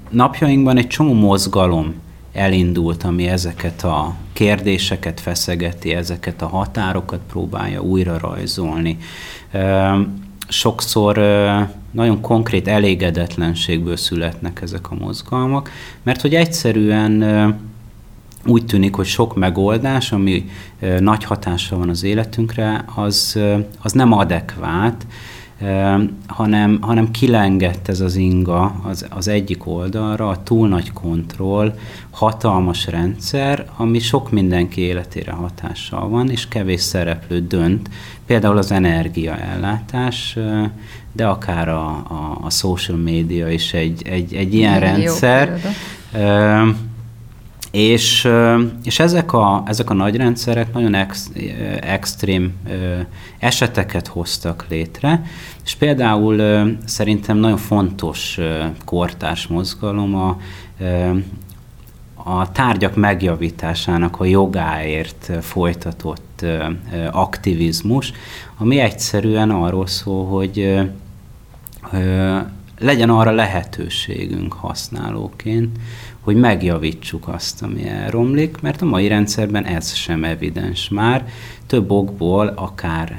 Napjainkban 0.09 0.77
egy 0.77 0.87
csomó 0.87 1.13
mozgalom 1.13 1.93
elindult, 2.33 3.03
ami 3.03 3.27
ezeket 3.27 3.83
a 3.83 4.15
kérdéseket 4.33 5.19
feszegeti, 5.19 5.93
ezeket 5.93 6.41
a 6.41 6.47
határokat 6.47 7.19
próbálja 7.29 7.81
újra 7.81 8.17
rajzolni. 8.17 8.97
Sokszor 10.47 11.17
nagyon 11.91 12.21
konkrét 12.21 12.67
elégedetlenségből 12.67 13.97
születnek 13.97 14.61
ezek 14.61 14.91
a 14.91 14.95
mozgalmak, 14.95 15.69
mert 16.03 16.21
hogy 16.21 16.35
egyszerűen 16.35 17.23
úgy 18.45 18.65
tűnik, 18.65 18.95
hogy 18.95 19.05
sok 19.05 19.35
megoldás, 19.35 20.11
ami 20.11 20.49
nagy 20.99 21.23
hatással 21.23 21.77
van 21.77 21.89
az 21.89 22.03
életünkre, 22.03 22.85
az, 22.95 23.39
az 23.81 23.91
nem 23.91 24.11
adekvát, 24.11 25.05
hanem, 26.27 26.77
hanem 26.81 27.11
kilengett 27.11 27.87
ez 27.87 27.99
az 28.01 28.15
inga 28.15 28.75
az, 28.83 29.05
az 29.09 29.27
egyik 29.27 29.67
oldalra, 29.67 30.27
a 30.27 30.43
túl 30.43 30.67
nagy 30.67 30.91
kontroll, 30.91 31.73
hatalmas 32.09 32.87
rendszer, 32.87 33.65
ami 33.77 33.99
sok 33.99 34.31
mindenki 34.31 34.81
életére 34.81 35.31
hatással 35.31 36.09
van, 36.09 36.29
és 36.29 36.47
kevés 36.47 36.81
szereplő 36.81 37.47
dönt, 37.47 37.89
például 38.25 38.57
az 38.57 38.71
energiaellátás, 38.71 40.37
de 41.11 41.25
akár 41.25 41.69
a, 41.69 41.87
a, 41.87 42.37
a 42.41 42.49
social 42.49 42.97
media 42.97 43.49
is 43.49 43.73
egy, 43.73 44.01
egy, 44.07 44.33
egy 44.33 44.53
ilyen 44.53 44.77
Igen, 44.77 44.93
rendszer. 44.93 45.59
És, 47.71 48.27
és 48.83 48.99
ezek, 48.99 49.33
a, 49.33 49.63
ezek 49.65 49.89
a 49.89 49.93
nagy 49.93 50.15
rendszerek 50.15 50.73
nagyon 50.73 50.93
ex, 50.93 51.29
extrém 51.79 52.53
eseteket 53.39 54.07
hoztak 54.07 54.65
létre, 54.69 55.23
és 55.65 55.75
például 55.75 56.67
szerintem 56.85 57.37
nagyon 57.37 57.57
fontos 57.57 58.39
kortárs 58.85 59.47
mozgalom 59.47 60.15
a, 60.15 60.37
a 62.15 62.51
tárgyak 62.51 62.95
megjavításának 62.95 64.19
a 64.19 64.25
jogáért 64.25 65.31
folytatott 65.41 66.45
aktivizmus, 67.11 68.11
ami 68.57 68.79
egyszerűen 68.79 69.49
arról 69.49 69.87
szól, 69.87 70.25
hogy 70.25 70.79
legyen 72.79 73.09
arra 73.09 73.31
lehetőségünk 73.31 74.53
használóként, 74.53 75.77
hogy 76.19 76.35
megjavítsuk 76.35 77.27
azt, 77.27 77.63
ami 77.63 77.87
elromlik, 77.87 78.61
mert 78.61 78.81
a 78.81 78.85
mai 78.85 79.07
rendszerben 79.07 79.65
ez 79.65 79.93
sem 79.93 80.23
evidens 80.23 80.89
már. 80.89 81.25
Több 81.67 81.91
okból 81.91 82.47
akár 82.47 83.17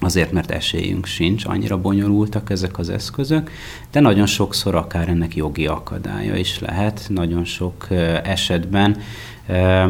azért, 0.00 0.32
mert 0.32 0.50
esélyünk 0.50 1.06
sincs, 1.06 1.44
annyira 1.44 1.80
bonyolultak 1.80 2.50
ezek 2.50 2.78
az 2.78 2.88
eszközök, 2.88 3.50
de 3.90 4.00
nagyon 4.00 4.26
sokszor 4.26 4.74
akár 4.74 5.08
ennek 5.08 5.36
jogi 5.36 5.66
akadálya 5.66 6.36
is 6.36 6.58
lehet. 6.58 7.06
Nagyon 7.08 7.44
sok 7.44 7.86
esetben 8.24 8.96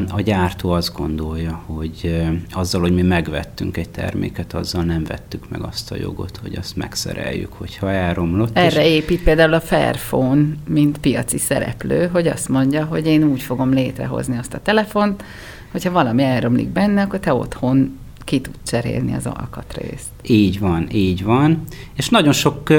a 0.09 0.21
gyártó 0.21 0.71
azt 0.71 0.95
gondolja, 0.95 1.63
hogy 1.67 2.23
azzal, 2.51 2.81
hogy 2.81 2.95
mi 2.95 3.03
megvettünk 3.03 3.77
egy 3.77 3.89
terméket, 3.89 4.55
azzal 4.55 4.83
nem 4.83 5.05
vettük 5.05 5.49
meg 5.49 5.63
azt 5.63 5.91
a 5.91 5.97
jogot, 5.97 6.37
hogy 6.43 6.55
azt 6.55 6.77
megszereljük, 6.77 7.53
hogyha 7.53 7.91
elromlott. 7.91 8.57
Erre 8.57 8.87
és... 8.87 8.93
épít 8.93 9.23
például 9.23 9.53
a 9.53 9.61
Fairphone, 9.61 10.47
mint 10.69 10.99
piaci 10.99 11.39
szereplő, 11.39 12.09
hogy 12.13 12.27
azt 12.27 12.49
mondja, 12.49 12.85
hogy 12.85 13.07
én 13.07 13.25
úgy 13.25 13.43
fogom 13.43 13.73
létrehozni 13.73 14.39
azt 14.39 14.55
a 14.55 14.61
telefont, 14.63 15.25
hogyha 15.71 15.91
valami 15.91 16.23
elromlik 16.23 16.69
benne, 16.69 17.03
akkor 17.03 17.19
te 17.19 17.35
otthon 17.35 17.99
ki 18.29 18.41
tud 18.41 18.55
cserélni 18.67 19.15
az 19.15 19.27
alkatrészt. 19.27 20.09
Így 20.23 20.59
van, 20.59 20.89
így 20.93 21.25
van. 21.25 21.63
És 21.95 22.09
nagyon 22.09 22.33
sok 22.33 22.73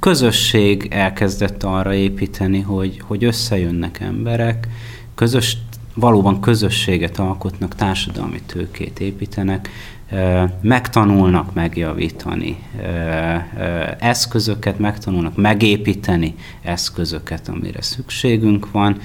közösség 0.00 0.88
elkezdett 0.90 1.62
arra 1.62 1.94
építeni, 1.94 2.60
hogy, 2.60 3.00
hogy 3.06 3.24
összejönnek 3.24 4.00
emberek, 4.00 4.68
közös 5.14 5.56
valóban 5.94 6.40
közösséget 6.40 7.18
alkotnak, 7.18 7.74
társadalmi 7.74 8.40
tőkét 8.46 9.00
építenek, 9.00 9.68
megtanulnak 10.60 11.54
megjavítani 11.54 12.58
eszközöket, 13.98 14.78
megtanulnak 14.78 15.36
megépíteni 15.36 16.34
eszközöket, 16.62 17.48
amire 17.48 17.82
szükségünk 17.82 18.70
van. 18.70 18.96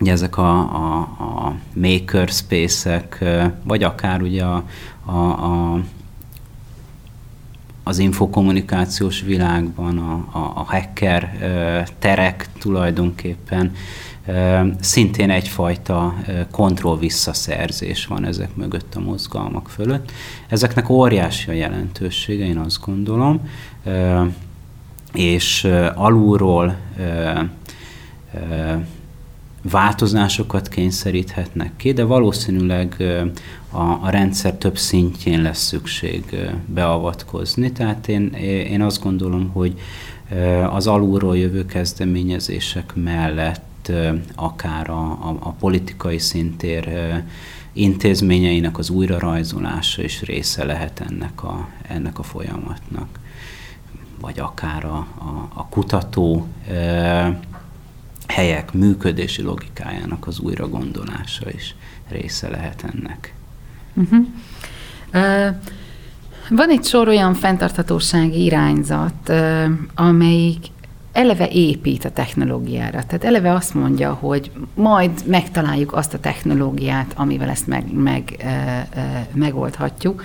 Ugye 0.00 0.12
ezek 0.12 0.36
a, 0.36 0.58
a, 0.58 0.98
a 1.18 1.54
makerspace-ek, 1.74 3.24
vagy 3.64 3.82
akár 3.82 4.22
ugye 4.22 4.44
a, 4.44 4.64
a, 5.04 5.18
a 5.18 5.80
az 7.82 7.98
infokommunikációs 7.98 9.20
világban 9.20 9.98
a, 9.98 10.38
a, 10.38 10.52
a 10.54 10.64
hacker 10.64 11.32
terek 11.98 12.48
tulajdonképpen 12.58 13.72
Szintén 14.80 15.30
egyfajta 15.30 16.14
kontroll 16.50 16.98
visszaszerzés 16.98 18.06
van 18.06 18.24
ezek 18.24 18.56
mögött 18.56 18.94
a 18.94 19.00
mozgalmak 19.00 19.68
fölött. 19.68 20.12
Ezeknek 20.48 20.88
óriási 20.88 21.50
a 21.50 21.52
jelentősége, 21.52 22.44
én 22.44 22.58
azt 22.58 22.80
gondolom, 22.84 23.48
és 25.12 25.68
alulról 25.94 26.76
változásokat 29.62 30.68
kényszeríthetnek 30.68 31.72
ki, 31.76 31.92
de 31.92 32.04
valószínűleg 32.04 32.96
a, 33.70 33.82
a 33.82 34.10
rendszer 34.10 34.54
több 34.54 34.78
szintjén 34.78 35.42
lesz 35.42 35.66
szükség 35.66 36.36
beavatkozni. 36.66 37.72
Tehát 37.72 38.08
én, 38.08 38.32
én 38.70 38.82
azt 38.82 39.02
gondolom, 39.02 39.50
hogy 39.52 39.78
az 40.70 40.86
alulról 40.86 41.36
jövő 41.36 41.66
kezdeményezések 41.66 42.92
mellett 42.94 43.92
akár 44.34 44.90
a, 44.90 45.02
a, 45.02 45.36
a 45.40 45.50
politikai 45.50 46.18
szintér 46.18 46.88
intézményeinek 47.72 48.78
az 48.78 48.90
újrarajzolása 48.90 50.02
is 50.02 50.22
része 50.22 50.64
lehet 50.64 51.00
ennek 51.08 51.44
a, 51.44 51.68
ennek 51.88 52.18
a 52.18 52.22
folyamatnak. 52.22 53.08
Vagy 54.20 54.40
akár 54.40 54.84
a, 54.84 54.96
a, 55.18 55.48
a 55.54 55.66
kutató 55.68 56.46
helyek 58.30 58.72
működési 58.72 59.42
logikájának 59.42 60.26
az 60.26 60.38
újragondolása 60.38 61.50
is 61.50 61.74
része 62.08 62.48
lehet 62.48 62.84
ennek. 62.92 63.34
Uh-huh. 63.94 64.26
Uh, 65.14 65.56
Van 66.50 66.70
egy 66.70 66.84
sor 66.84 67.08
olyan 67.08 67.34
fenntarthatósági 67.34 68.44
irányzat, 68.44 69.32
amelyik 69.94 70.66
eleve 71.12 71.48
épít 71.48 72.04
a 72.04 72.10
technológiára. 72.10 73.04
Tehát 73.04 73.24
eleve 73.24 73.52
azt 73.52 73.74
mondja, 73.74 74.12
hogy 74.12 74.50
majd 74.74 75.10
megtaláljuk 75.26 75.92
azt 75.92 76.14
a 76.14 76.20
technológiát, 76.20 77.12
amivel 77.16 77.48
ezt 77.48 77.66
meg, 77.66 77.92
meg, 77.92 78.36
e, 78.38 78.46
e, 78.46 79.28
megoldhatjuk. 79.34 80.22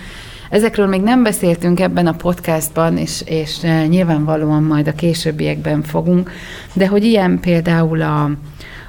Ezekről 0.50 0.88
még 0.88 1.02
nem 1.02 1.24
beszéltünk 1.24 1.80
ebben 1.80 2.08
a 2.08 2.14
podcastban, 2.14 2.98
és, 2.98 3.24
és 3.26 3.60
nyilvánvalóan 3.88 4.64
majd 4.64 4.88
a 4.88 4.94
későbbiekben 4.94 5.84
fogunk, 5.84 6.32
de 6.74 6.88
hogy 6.88 7.04
ilyen 7.04 7.40
például 7.40 8.02
a, 8.02 8.24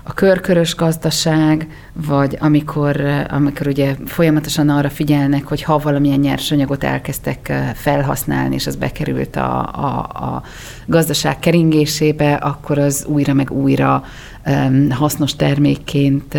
a 0.03 0.13
körkörös 0.15 0.75
gazdaság, 0.75 1.69
vagy 1.93 2.37
amikor, 2.41 3.01
amikor 3.29 3.67
ugye 3.67 3.95
folyamatosan 4.05 4.69
arra 4.69 4.89
figyelnek, 4.89 5.47
hogy 5.47 5.63
ha 5.63 5.79
valamilyen 5.79 6.21
nyersanyagot 6.21 6.85
elkezdtek 6.85 7.53
felhasználni, 7.75 8.55
és 8.55 8.67
az 8.67 8.77
bekerült 8.77 9.37
a, 9.37 9.59
a, 9.61 9.97
a 10.25 10.43
gazdaság 10.87 11.39
keringésébe, 11.39 12.35
akkor 12.35 12.79
az 12.79 13.05
újra 13.09 13.33
meg 13.33 13.51
újra 13.51 14.05
hasznos 14.91 15.37
termékként 15.37 16.39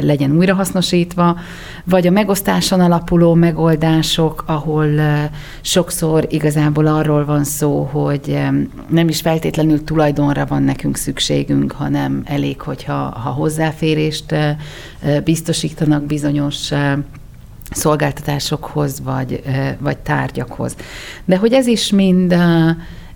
legyen 0.00 0.36
újrahasznosítva, 0.36 1.38
vagy 1.84 2.06
a 2.06 2.10
megosztáson 2.10 2.80
alapuló 2.80 3.34
megoldások, 3.34 4.44
ahol 4.46 4.88
sokszor 5.60 6.26
igazából 6.30 6.86
arról 6.86 7.24
van 7.24 7.44
szó, 7.44 7.82
hogy 7.92 8.38
nem 8.88 9.08
is 9.08 9.20
feltétlenül 9.20 9.84
tulajdonra 9.84 10.46
van 10.46 10.62
nekünk 10.62 10.96
szükségünk, 10.96 11.72
hanem 11.72 12.22
elég, 12.24 12.60
hogyha 12.60 12.94
ha 12.94 13.30
hozzáférést 13.30 14.34
biztosítanak 15.24 16.04
bizonyos 16.04 16.70
szolgáltatásokhoz, 17.70 19.02
vagy, 19.04 19.42
vagy 19.78 19.98
tárgyakhoz. 19.98 20.76
De 21.24 21.36
hogy 21.36 21.52
ez 21.52 21.66
is 21.66 21.90
mind 21.90 22.34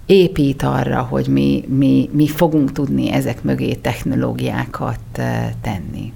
épít 0.07 0.63
arra, 0.63 1.03
hogy 1.03 1.27
mi, 1.27 1.65
mi, 1.69 2.09
mi 2.13 2.29
fogunk 2.29 2.73
tudni 2.73 3.11
ezek 3.11 3.43
mögé 3.43 3.75
technológiákat 3.75 4.99
tenni. 5.61 6.13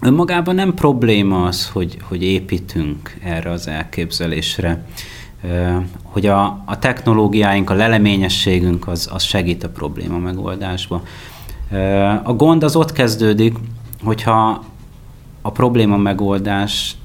Önmagában 0.00 0.54
nem 0.54 0.74
probléma 0.74 1.44
az, 1.44 1.68
hogy, 1.68 1.98
hogy 2.02 2.22
építünk 2.22 3.18
erre 3.22 3.50
az 3.50 3.68
elképzelésre, 3.68 4.84
hogy 6.02 6.26
a, 6.26 6.62
a 6.66 6.78
technológiáink, 6.78 7.70
a 7.70 7.74
leleményességünk 7.74 8.88
az, 8.88 9.08
az 9.12 9.22
segít 9.22 9.64
a 9.64 9.68
probléma 9.68 10.18
megoldásba. 10.18 11.02
A 12.22 12.32
gond 12.32 12.62
az 12.62 12.76
ott 12.76 12.92
kezdődik, 12.92 13.56
hogyha 14.02 14.64
a 15.42 15.50
probléma 15.50 15.96
megoldás 15.96 16.96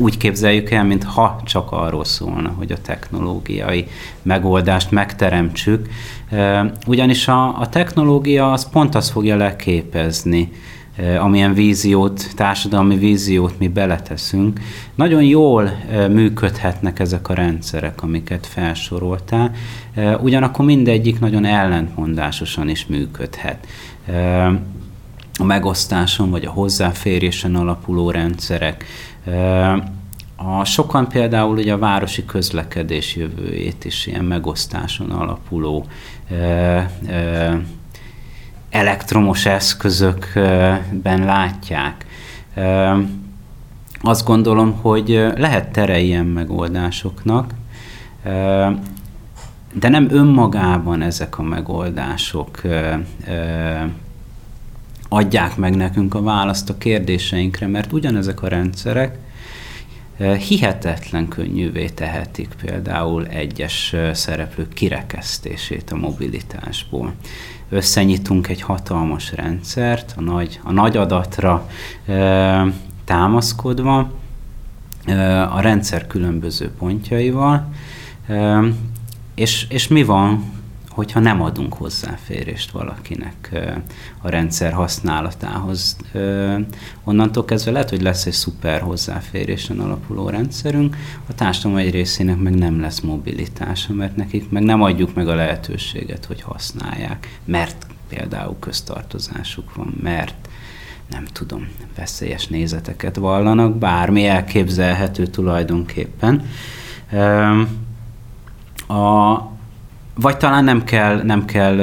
úgy 0.00 0.16
képzeljük 0.16 0.70
el, 0.70 0.84
mint 0.84 1.04
ha 1.04 1.40
csak 1.44 1.72
arról 1.72 2.04
szólna, 2.04 2.48
hogy 2.48 2.72
a 2.72 2.80
technológiai 2.82 3.86
megoldást 4.22 4.90
megteremtsük. 4.90 5.88
Ugyanis 6.86 7.28
a, 7.28 7.60
a 7.60 7.68
technológia 7.68 8.52
az 8.52 8.68
pont 8.70 8.94
azt 8.94 9.10
fogja 9.10 9.36
leképezni, 9.36 10.52
amilyen 11.18 11.54
víziót, 11.54 12.34
társadalmi 12.34 12.96
víziót 12.96 13.58
mi 13.58 13.68
beleteszünk. 13.68 14.60
Nagyon 14.94 15.22
jól 15.22 15.70
működhetnek 16.10 16.98
ezek 16.98 17.28
a 17.28 17.34
rendszerek, 17.34 18.02
amiket 18.02 18.46
felsoroltál, 18.46 19.50
ugyanakkor 20.20 20.64
mindegyik 20.64 21.20
nagyon 21.20 21.44
ellentmondásosan 21.44 22.68
is 22.68 22.86
működhet 22.86 23.66
a 25.40 25.44
megosztáson 25.44 26.30
vagy 26.30 26.44
a 26.44 26.50
hozzáférésen 26.50 27.54
alapuló 27.54 28.10
rendszerek. 28.10 28.84
A 30.36 30.64
sokan 30.64 31.08
például 31.08 31.56
ugye 31.56 31.72
a 31.72 31.78
városi 31.78 32.24
közlekedés 32.24 33.16
jövőjét 33.16 33.84
is 33.84 34.06
ilyen 34.06 34.24
megosztáson 34.24 35.10
alapuló 35.10 35.86
elektromos 38.70 39.46
eszközökben 39.46 41.24
látják. 41.24 42.06
Azt 44.02 44.24
gondolom, 44.26 44.72
hogy 44.72 45.08
lehet 45.36 45.68
tere 45.68 45.98
ilyen 45.98 46.26
megoldásoknak, 46.26 47.54
de 49.72 49.88
nem 49.88 50.06
önmagában 50.10 51.02
ezek 51.02 51.38
a 51.38 51.42
megoldások 51.42 52.60
adják 55.12 55.56
meg 55.56 55.76
nekünk 55.76 56.14
a 56.14 56.22
választ 56.22 56.70
a 56.70 56.78
kérdéseinkre, 56.78 57.66
mert 57.66 57.92
ugyanezek 57.92 58.42
a 58.42 58.48
rendszerek 58.48 59.18
hihetetlen 60.48 61.28
könnyűvé 61.28 61.88
tehetik 61.88 62.48
például 62.62 63.26
egyes 63.26 63.94
szereplők 64.12 64.72
kirekesztését 64.72 65.90
a 65.90 65.96
mobilitásból. 65.96 67.12
Összenyitunk 67.68 68.48
egy 68.48 68.62
hatalmas 68.62 69.32
rendszert, 69.32 70.14
a 70.16 70.20
nagy, 70.20 70.60
a 70.62 70.72
nagy 70.72 70.96
adatra 70.96 71.68
e, 72.06 72.64
támaszkodva, 73.04 74.12
a 75.50 75.60
rendszer 75.60 76.06
különböző 76.06 76.70
pontjaival, 76.78 77.74
e, 78.26 78.60
és, 79.34 79.66
és 79.68 79.88
mi 79.88 80.02
van, 80.02 80.59
hogyha 81.00 81.20
nem 81.20 81.42
adunk 81.42 81.74
hozzáférést 81.74 82.70
valakinek 82.70 83.50
a 84.22 84.28
rendszer 84.28 84.72
használatához. 84.72 85.96
Onnantól 87.04 87.44
kezdve 87.44 87.70
lehet, 87.70 87.90
hogy 87.90 88.02
lesz 88.02 88.26
egy 88.26 88.32
szuper 88.32 88.80
hozzáférésen 88.80 89.80
alapuló 89.80 90.28
rendszerünk, 90.28 90.96
a 91.28 91.34
társadalom 91.34 91.78
egy 91.78 91.90
részének 91.90 92.36
meg 92.38 92.54
nem 92.54 92.80
lesz 92.80 93.00
mobilitása, 93.00 93.92
mert 93.92 94.16
nekik 94.16 94.50
meg 94.50 94.62
nem 94.62 94.82
adjuk 94.82 95.14
meg 95.14 95.28
a 95.28 95.34
lehetőséget, 95.34 96.24
hogy 96.24 96.42
használják, 96.42 97.38
mert 97.44 97.86
például 98.08 98.56
köztartozásuk 98.58 99.74
van, 99.74 99.94
mert 100.02 100.48
nem 101.10 101.24
tudom, 101.24 101.68
veszélyes 101.96 102.46
nézeteket 102.46 103.16
vallanak, 103.16 103.78
bármi 103.78 104.26
elképzelhető 104.26 105.26
tulajdonképpen. 105.26 106.46
A, 108.88 109.50
vagy 110.14 110.36
talán 110.36 110.64
nem 110.64 110.84
kell, 110.84 111.22
nem 111.22 111.44
kell 111.44 111.76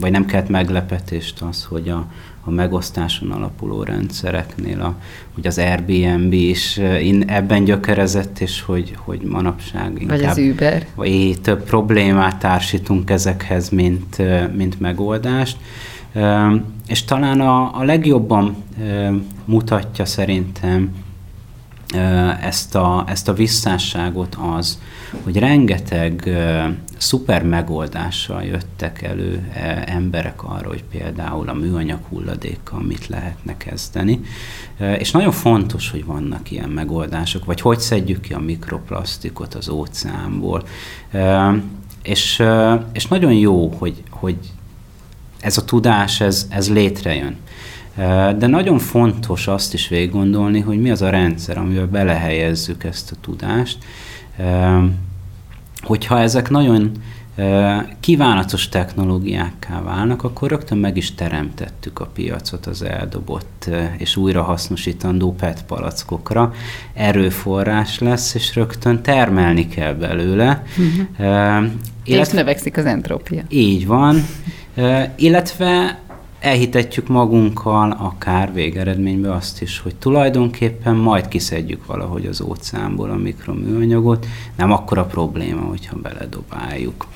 vagy 0.00 0.10
nem 0.10 0.24
kell 0.24 0.44
meglepetést 0.48 1.40
az, 1.40 1.64
hogy 1.64 1.88
a, 1.88 2.06
a 2.44 2.50
megosztáson 2.50 3.30
alapuló 3.30 3.82
rendszereknél, 3.82 4.80
a, 4.80 4.94
hogy 5.34 5.46
az 5.46 5.58
Airbnb 5.58 6.32
is 6.32 6.78
ebben 7.26 7.64
gyökerezett, 7.64 8.38
és 8.38 8.62
hogy, 8.62 8.94
hogy 8.98 9.20
manapság 9.20 9.92
inkább... 10.00 10.18
Vagy 10.18 10.24
az 10.24 10.38
Uber. 10.38 10.86
Vagy 10.94 11.36
több 11.42 11.64
problémát 11.64 12.36
társítunk 12.36 13.10
ezekhez, 13.10 13.68
mint, 13.68 14.22
mint 14.56 14.80
megoldást. 14.80 15.56
És 16.86 17.04
talán 17.04 17.40
a, 17.40 17.78
a 17.78 17.84
legjobban 17.84 18.56
mutatja 19.44 20.04
szerintem 20.04 20.90
ezt 22.40 22.74
a, 22.74 23.04
ezt 23.06 23.28
a 23.28 23.32
visszásságot 23.32 24.36
az, 24.56 24.78
hogy 25.22 25.36
rengeteg 25.36 26.30
szuper 27.00 27.42
megoldással 27.42 28.42
jöttek 28.42 29.02
elő 29.02 29.48
uh, 29.48 29.94
emberek 29.94 30.44
arra, 30.44 30.68
hogy 30.68 30.84
például 30.90 31.48
a 31.48 31.52
műanyag 31.52 31.98
hulladékkal 32.08 32.80
mit 32.80 33.06
lehetne 33.06 33.56
kezdeni. 33.56 34.20
Uh, 34.78 35.00
és 35.00 35.10
nagyon 35.10 35.32
fontos, 35.32 35.90
hogy 35.90 36.04
vannak 36.04 36.50
ilyen 36.50 36.68
megoldások, 36.68 37.44
vagy 37.44 37.60
hogy 37.60 37.80
szedjük 37.80 38.20
ki 38.20 38.32
a 38.32 38.38
mikroplasztikot 38.38 39.54
az 39.54 39.68
óceánból. 39.68 40.62
És, 42.02 42.42
és 42.92 43.06
nagyon 43.06 43.32
jó, 43.32 43.68
hogy, 43.68 44.02
hogy 44.10 44.36
ez 45.40 45.58
a 45.58 45.64
tudás, 45.64 46.20
ez, 46.20 46.46
ez 46.50 46.70
létrejön. 46.70 47.36
De 48.38 48.46
nagyon 48.46 48.78
fontos 48.78 49.46
azt 49.46 49.74
is 49.74 49.88
végig 49.88 50.10
gondolni, 50.10 50.60
hogy 50.60 50.80
mi 50.80 50.90
az 50.90 51.02
a 51.02 51.10
rendszer, 51.10 51.58
amivel 51.58 51.86
belehelyezzük 51.86 52.84
ezt 52.84 53.12
a 53.12 53.16
tudást, 53.20 53.78
hogyha 55.80 56.18
ezek 56.18 56.50
nagyon 56.50 56.92
kívánatos 58.00 58.68
technológiákká 58.68 59.82
válnak, 59.82 60.22
akkor 60.22 60.50
rögtön 60.50 60.78
meg 60.78 60.96
is 60.96 61.14
teremtettük 61.14 62.00
a 62.00 62.06
piacot 62.06 62.66
az 62.66 62.82
eldobott 62.82 63.70
és 63.96 64.16
újrahasznosítandó 64.16 65.34
PET 65.34 65.64
palackokra. 65.64 66.52
Erőforrás 66.94 67.98
lesz, 67.98 68.34
és 68.34 68.54
rögtön 68.54 69.02
termelni 69.02 69.68
kell 69.68 69.94
belőle. 69.94 70.62
Uh-huh. 70.78 71.06
Uh, 71.18 71.70
illetve, 72.04 72.26
és 72.26 72.28
növekszik 72.28 72.76
az 72.76 72.84
entrópia. 72.84 73.42
Így 73.48 73.86
van. 73.86 74.24
Uh, 74.76 75.02
illetve 75.16 75.98
elhitetjük 76.40 77.08
magunkkal, 77.08 77.90
akár 77.90 78.52
végeredményben 78.52 79.30
azt 79.30 79.62
is, 79.62 79.78
hogy 79.78 79.94
tulajdonképpen 79.94 80.96
majd 80.96 81.28
kiszedjük 81.28 81.86
valahogy 81.86 82.26
az 82.26 82.40
óceánból 82.40 83.10
a 83.10 83.16
mikroműanyagot, 83.16 84.26
nem 84.56 84.72
akkor 84.72 84.98
a 84.98 85.04
probléma, 85.04 85.60
hogyha 85.60 85.96
beledobáljuk. 85.96 87.06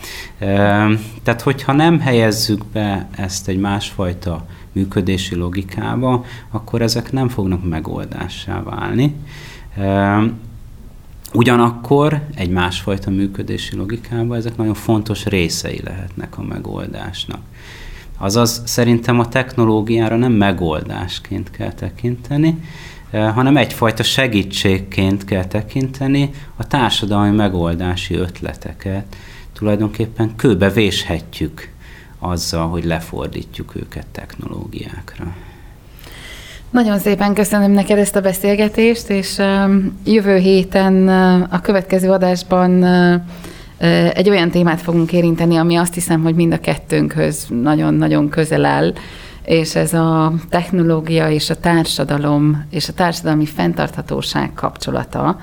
Tehát, 1.22 1.42
hogyha 1.42 1.72
nem 1.72 2.00
helyezzük 2.00 2.64
be 2.72 3.08
ezt 3.16 3.48
egy 3.48 3.58
másfajta 3.58 4.46
működési 4.72 5.34
logikába, 5.34 6.24
akkor 6.50 6.82
ezek 6.82 7.12
nem 7.12 7.28
fognak 7.28 7.68
megoldássá 7.68 8.62
válni. 8.62 9.14
Ugyanakkor 11.32 12.22
egy 12.34 12.50
másfajta 12.50 13.10
működési 13.10 13.76
logikában 13.76 14.36
ezek 14.36 14.56
nagyon 14.56 14.74
fontos 14.74 15.24
részei 15.24 15.80
lehetnek 15.84 16.38
a 16.38 16.42
megoldásnak. 16.42 17.40
Azaz 18.18 18.62
szerintem 18.64 19.18
a 19.18 19.28
technológiára 19.28 20.16
nem 20.16 20.32
megoldásként 20.32 21.50
kell 21.50 21.72
tekinteni, 21.72 22.60
eh, 23.10 23.34
hanem 23.34 23.56
egyfajta 23.56 24.02
segítségként 24.02 25.24
kell 25.24 25.44
tekinteni 25.44 26.30
a 26.56 26.66
társadalmi 26.66 27.36
megoldási 27.36 28.14
ötleteket. 28.14 29.16
Tulajdonképpen 29.52 30.36
kőbe 30.36 30.70
véshetjük 30.70 31.68
azzal, 32.18 32.68
hogy 32.68 32.84
lefordítjuk 32.84 33.76
őket 33.76 34.06
technológiákra. 34.06 35.34
Nagyon 36.70 36.98
szépen 36.98 37.34
köszönöm 37.34 37.70
neked 37.70 37.98
ezt 37.98 38.16
a 38.16 38.20
beszélgetést, 38.20 39.08
és 39.08 39.40
jövő 40.04 40.36
héten 40.36 41.08
a 41.50 41.60
következő 41.60 42.10
adásban 42.10 42.84
egy 44.12 44.30
olyan 44.30 44.50
témát 44.50 44.80
fogunk 44.80 45.12
érinteni, 45.12 45.56
ami 45.56 45.76
azt 45.76 45.94
hiszem, 45.94 46.22
hogy 46.22 46.34
mind 46.34 46.52
a 46.52 46.60
kettőnkhöz 46.60 47.46
nagyon-nagyon 47.62 48.28
közel 48.28 48.64
áll, 48.64 48.92
és 49.44 49.74
ez 49.74 49.92
a 49.94 50.32
technológia 50.48 51.30
és 51.30 51.50
a 51.50 51.56
társadalom 51.56 52.64
és 52.70 52.88
a 52.88 52.92
társadalmi 52.92 53.46
fenntarthatóság 53.46 54.52
kapcsolata, 54.54 55.38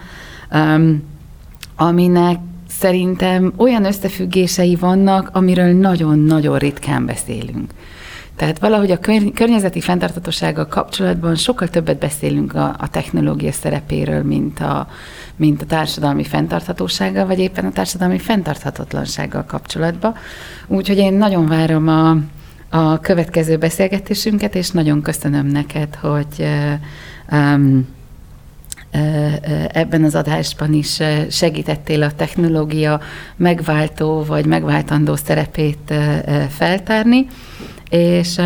aminek 1.75 2.37
szerintem 2.67 3.53
olyan 3.57 3.85
összefüggései 3.85 4.75
vannak, 4.75 5.29
amiről 5.33 5.73
nagyon-nagyon 5.73 6.57
ritkán 6.57 7.05
beszélünk. 7.05 7.71
Tehát 8.35 8.59
valahogy 8.59 8.91
a 8.91 8.99
környezeti 9.33 9.81
fenntartatósággal 9.81 10.67
kapcsolatban 10.67 11.35
sokkal 11.35 11.67
többet 11.67 11.97
beszélünk 11.97 12.55
a, 12.55 12.75
a 12.79 12.89
technológia 12.89 13.51
szerepéről, 13.51 14.23
mint 14.23 14.59
a, 14.59 14.87
mint 15.35 15.61
a 15.61 15.65
társadalmi 15.65 16.23
fenntarthatósággal, 16.23 17.25
vagy 17.25 17.39
éppen 17.39 17.65
a 17.65 17.71
társadalmi 17.71 18.19
fenntarthatatlansággal 18.19 19.45
kapcsolatban. 19.45 20.15
Úgyhogy 20.67 20.97
én 20.97 21.13
nagyon 21.13 21.47
várom 21.47 21.87
a, 21.87 22.17
a 22.69 22.99
következő 22.99 23.57
beszélgetésünket, 23.57 24.55
és 24.55 24.69
nagyon 24.69 25.01
köszönöm 25.01 25.45
neked, 25.45 25.95
hogy 25.95 26.47
um, 27.31 27.87
ebben 29.71 30.03
az 30.03 30.15
adásban 30.15 30.73
is 30.73 30.99
segítettél 31.29 32.03
a 32.03 32.11
technológia 32.11 33.01
megváltó 33.35 34.23
vagy 34.23 34.45
megváltandó 34.45 35.15
szerepét 35.15 35.93
feltárni, 36.49 37.27
és 37.91 38.37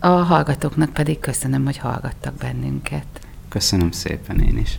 a 0.00 0.08
hallgatóknak 0.08 0.92
pedig 0.92 1.18
köszönöm, 1.18 1.64
hogy 1.64 1.76
hallgattak 1.76 2.34
bennünket. 2.34 3.06
Köszönöm 3.48 3.90
szépen 3.90 4.40
én 4.40 4.58
is. 4.58 4.78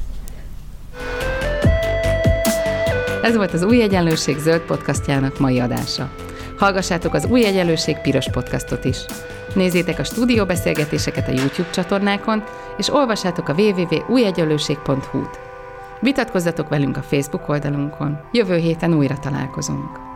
Ez 3.24 3.36
volt 3.36 3.54
az 3.54 3.64
Új 3.64 3.82
Egyenlőség 3.82 4.38
zöld 4.38 4.62
podcastjának 4.62 5.40
mai 5.40 5.60
adása. 5.60 6.12
Hallgassátok 6.58 7.14
az 7.14 7.26
Új 7.26 7.46
Egyenlőség 7.46 7.98
piros 7.98 8.30
podcastot 8.30 8.86
is. 8.86 8.98
Nézzétek 9.56 10.00
a 10.00 10.04
stúdióbeszélgetéseket 10.04 11.28
a 11.28 11.32
YouTube 11.32 11.70
csatornákon, 11.70 12.44
és 12.78 12.94
olvassátok 12.94 13.50
a 13.50 13.54
www.újegyenlőség.hu-t. 13.54 15.40
Vitatkozzatok 16.00 16.70
velünk 16.70 16.98
a 16.98 17.02
Facebook 17.02 17.50
oldalunkon. 17.50 18.20
Jövő 18.32 18.56
héten 18.56 18.94
újra 18.94 19.20
találkozunk. 19.20 20.15